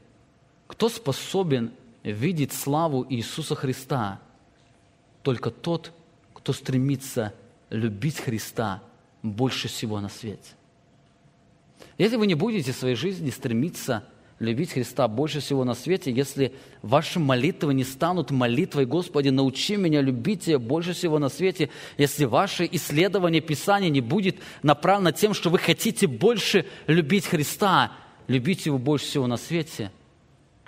[0.66, 4.20] кто способен видеть славу Иисуса Христа?
[5.22, 5.92] Только тот,
[6.34, 7.32] кто стремится
[7.70, 8.82] любить Христа
[9.22, 10.54] больше всего на свете.
[11.98, 14.04] Если вы не будете в своей жизни стремиться
[14.38, 20.02] любить Христа больше всего на свете, если ваши молитвы не станут молитвой «Господи, научи меня
[20.02, 25.48] любить Тебя больше всего на свете», если ваше исследование Писания не будет направлено тем, что
[25.48, 27.92] вы хотите больше любить Христа,
[28.26, 29.90] любить Его больше всего на свете,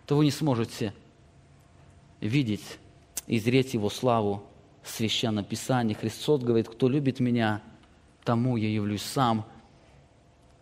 [0.06, 0.94] то вы не сможете
[2.20, 2.78] видеть
[3.26, 4.42] и зреть Его славу
[4.82, 5.94] в Священном Писании.
[5.94, 7.60] Христос говорит, кто любит Меня,
[8.24, 9.44] тому я явлюсь сам.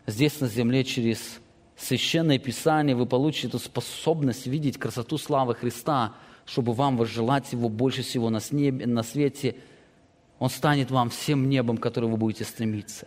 [0.07, 1.40] Здесь на земле через
[1.77, 6.14] Священное Писание, вы получите эту способность видеть красоту славы Христа,
[6.47, 9.57] чтобы вам возжелать Его больше всего на, небе, на свете.
[10.39, 13.07] Он станет вам всем небом, которое вы будете стремиться.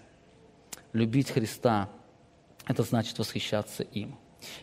[0.93, 1.89] Любить Христа–
[2.67, 4.15] это значит восхищаться им.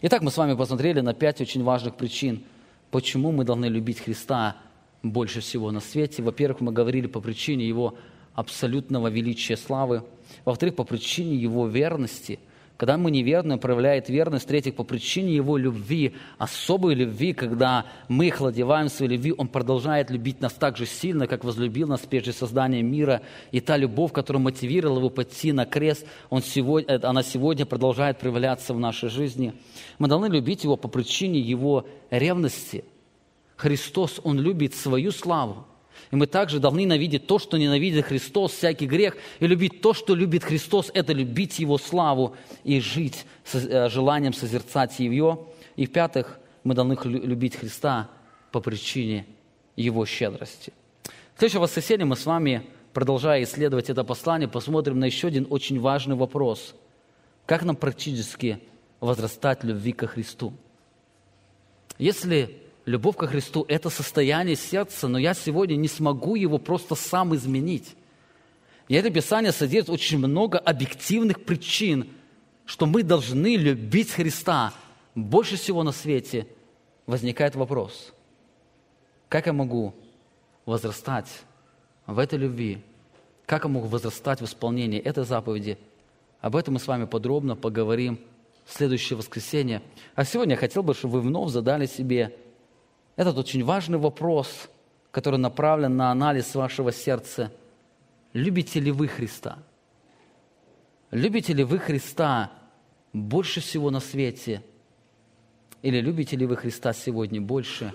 [0.02, 2.44] Итак, мы с вами посмотрели на пять очень важных причин,
[2.92, 4.56] почему мы должны любить Христа
[5.02, 6.22] больше всего на свете.
[6.22, 7.96] Во-первых, мы говорили по причине Его
[8.34, 10.04] абсолютного величия славы.
[10.44, 12.38] Во-вторых, по причине Его верности–
[12.76, 18.90] когда мы неверны, проявляет верность, в-третьих, по причине Его любви, особой любви, когда мы охладеваем
[18.90, 23.22] своей любви, Он продолжает любить нас так же сильно, как возлюбил нас прежде создания мира.
[23.50, 28.18] И та любовь, которая мотивировала Его пойти на крест, он сегодня, э, она сегодня продолжает
[28.18, 29.54] проявляться в нашей жизни.
[29.98, 32.84] Мы должны любить Его по причине Его ревности.
[33.56, 35.66] Христос, Он любит свою славу.
[36.10, 40.14] И мы также должны ненавидеть то, что ненавидит Христос, всякий грех, и любить то, что
[40.14, 45.40] любит Христос, это любить Его славу и жить с э, желанием созерцать Ее.
[45.74, 48.08] И в-пятых, мы должны любить Христа
[48.52, 49.26] по причине
[49.74, 50.72] Его щедрости.
[51.34, 55.80] В следующее воскресенье мы с вами, продолжая исследовать это послание, посмотрим на еще один очень
[55.80, 56.74] важный вопрос.
[57.46, 58.60] Как нам практически
[59.00, 60.54] возрастать любви ко Христу?
[61.98, 67.34] Если любовь ко Христу– это состояние сердца, но я сегодня не смогу его просто сам
[67.34, 67.94] изменить.
[68.88, 72.08] И это Писание содержит очень много объективных причин,
[72.64, 74.72] что мы должны любить Христа
[75.14, 76.46] больше всего на свете.
[77.04, 78.12] Возникает вопрос,
[79.28, 79.94] как я могу
[80.64, 81.28] возрастать
[82.06, 82.82] в этой любви?
[83.44, 85.78] Как я могу возрастать в исполнении этой заповеди?
[86.40, 88.18] Об этом мы с вами подробно поговорим
[88.64, 89.82] в следующее воскресенье.
[90.16, 92.36] А сегодня я хотел бы, чтобы вы вновь задали себе
[93.16, 94.68] этот очень важный вопрос,
[95.10, 97.50] который направлен на анализ вашего сердца.
[98.32, 99.58] Любите ли вы Христа?
[101.10, 102.52] Любите ли вы Христа
[103.14, 104.62] больше всего на свете?
[105.80, 107.94] Или любите ли вы Христа сегодня больше,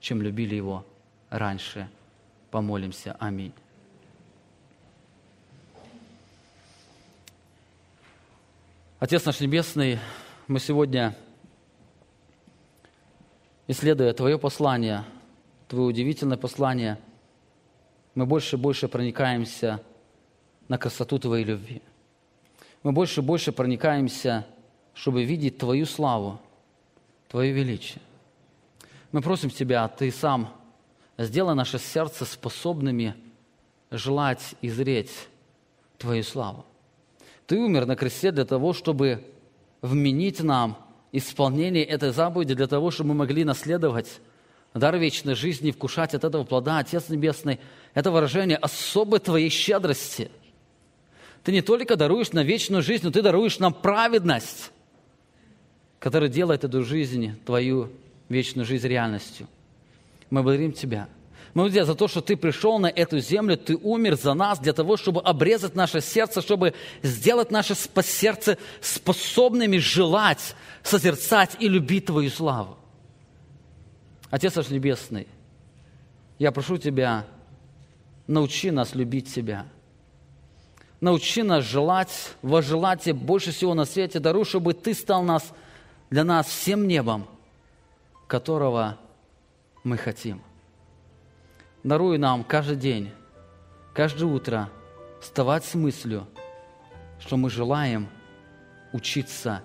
[0.00, 0.84] чем любили Его
[1.30, 1.88] раньше?
[2.50, 3.16] Помолимся.
[3.20, 3.52] Аминь.
[8.98, 9.98] Отец наш Небесный,
[10.46, 11.16] мы сегодня
[13.68, 15.04] исследуя Твое послание,
[15.68, 16.98] Твое удивительное послание,
[18.14, 19.82] мы больше и больше проникаемся
[20.68, 21.82] на красоту Твоей любви.
[22.82, 24.46] Мы больше и больше проникаемся,
[24.94, 26.40] чтобы видеть Твою славу,
[27.28, 28.02] Твое величие.
[29.12, 30.52] Мы просим Тебя, Ты сам
[31.16, 33.14] сделай наше сердце способными
[33.90, 35.28] желать и зреть
[35.98, 36.64] Твою славу.
[37.46, 39.24] Ты умер на кресте для того, чтобы
[39.82, 40.76] вменить нам
[41.12, 44.20] исполнение этой заповеди для того, чтобы мы могли наследовать
[44.74, 46.78] дар вечной жизни вкушать от этого плода.
[46.78, 47.60] Отец Небесный,
[47.94, 50.30] это выражение особой Твоей щедрости.
[51.44, 54.72] Ты не только даруешь на вечную жизнь, но Ты даруешь нам праведность,
[55.98, 57.90] которая делает эту жизнь, Твою
[58.28, 59.46] вечную жизнь реальностью.
[60.30, 61.08] Мы благодарим Тебя–
[61.54, 64.72] мы благодарим за то, что Ты пришел на эту землю, Ты умер за нас для
[64.72, 72.30] того, чтобы обрезать наше сердце, чтобы сделать наше сердце способными желать, созерцать и любить Твою
[72.30, 72.78] славу.
[74.30, 75.28] Отец наш Небесный,
[76.38, 77.26] я прошу Тебя,
[78.26, 79.66] научи нас любить Тебя.
[81.02, 84.20] Научи нас желать, возжелать Тебе больше всего на свете.
[84.20, 85.52] Даруй, чтобы Ты стал нас,
[86.08, 87.26] для нас всем небом,
[88.26, 88.98] которого
[89.84, 90.40] мы хотим–
[91.84, 93.10] Даруй нам каждый день,
[93.92, 94.68] каждое утро
[95.20, 96.28] вставать с мыслью,
[97.18, 98.08] что мы желаем
[98.92, 99.62] учиться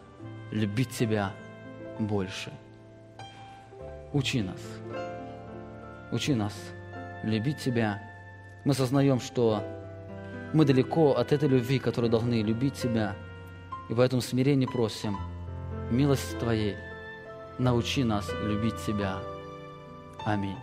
[0.52, 1.32] любить Тебя
[2.00, 2.52] больше.
[4.14, 4.60] Учи нас.
[6.12, 6.54] Учи нас
[7.24, 8.02] любить Тебя.
[8.66, 9.64] Мы сознаем, что
[10.54, 13.16] мы далеко от этой любви, которую должны любить Тебя.
[13.90, 15.18] И в этом смирении просим,
[15.92, 16.78] милость Твоей,
[17.60, 19.20] научи нас любить Тебя.
[20.26, 20.58] Аминь.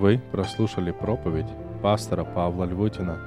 [0.00, 1.48] Вы прослушали проповедь
[1.82, 3.18] пастора Павла Львутина.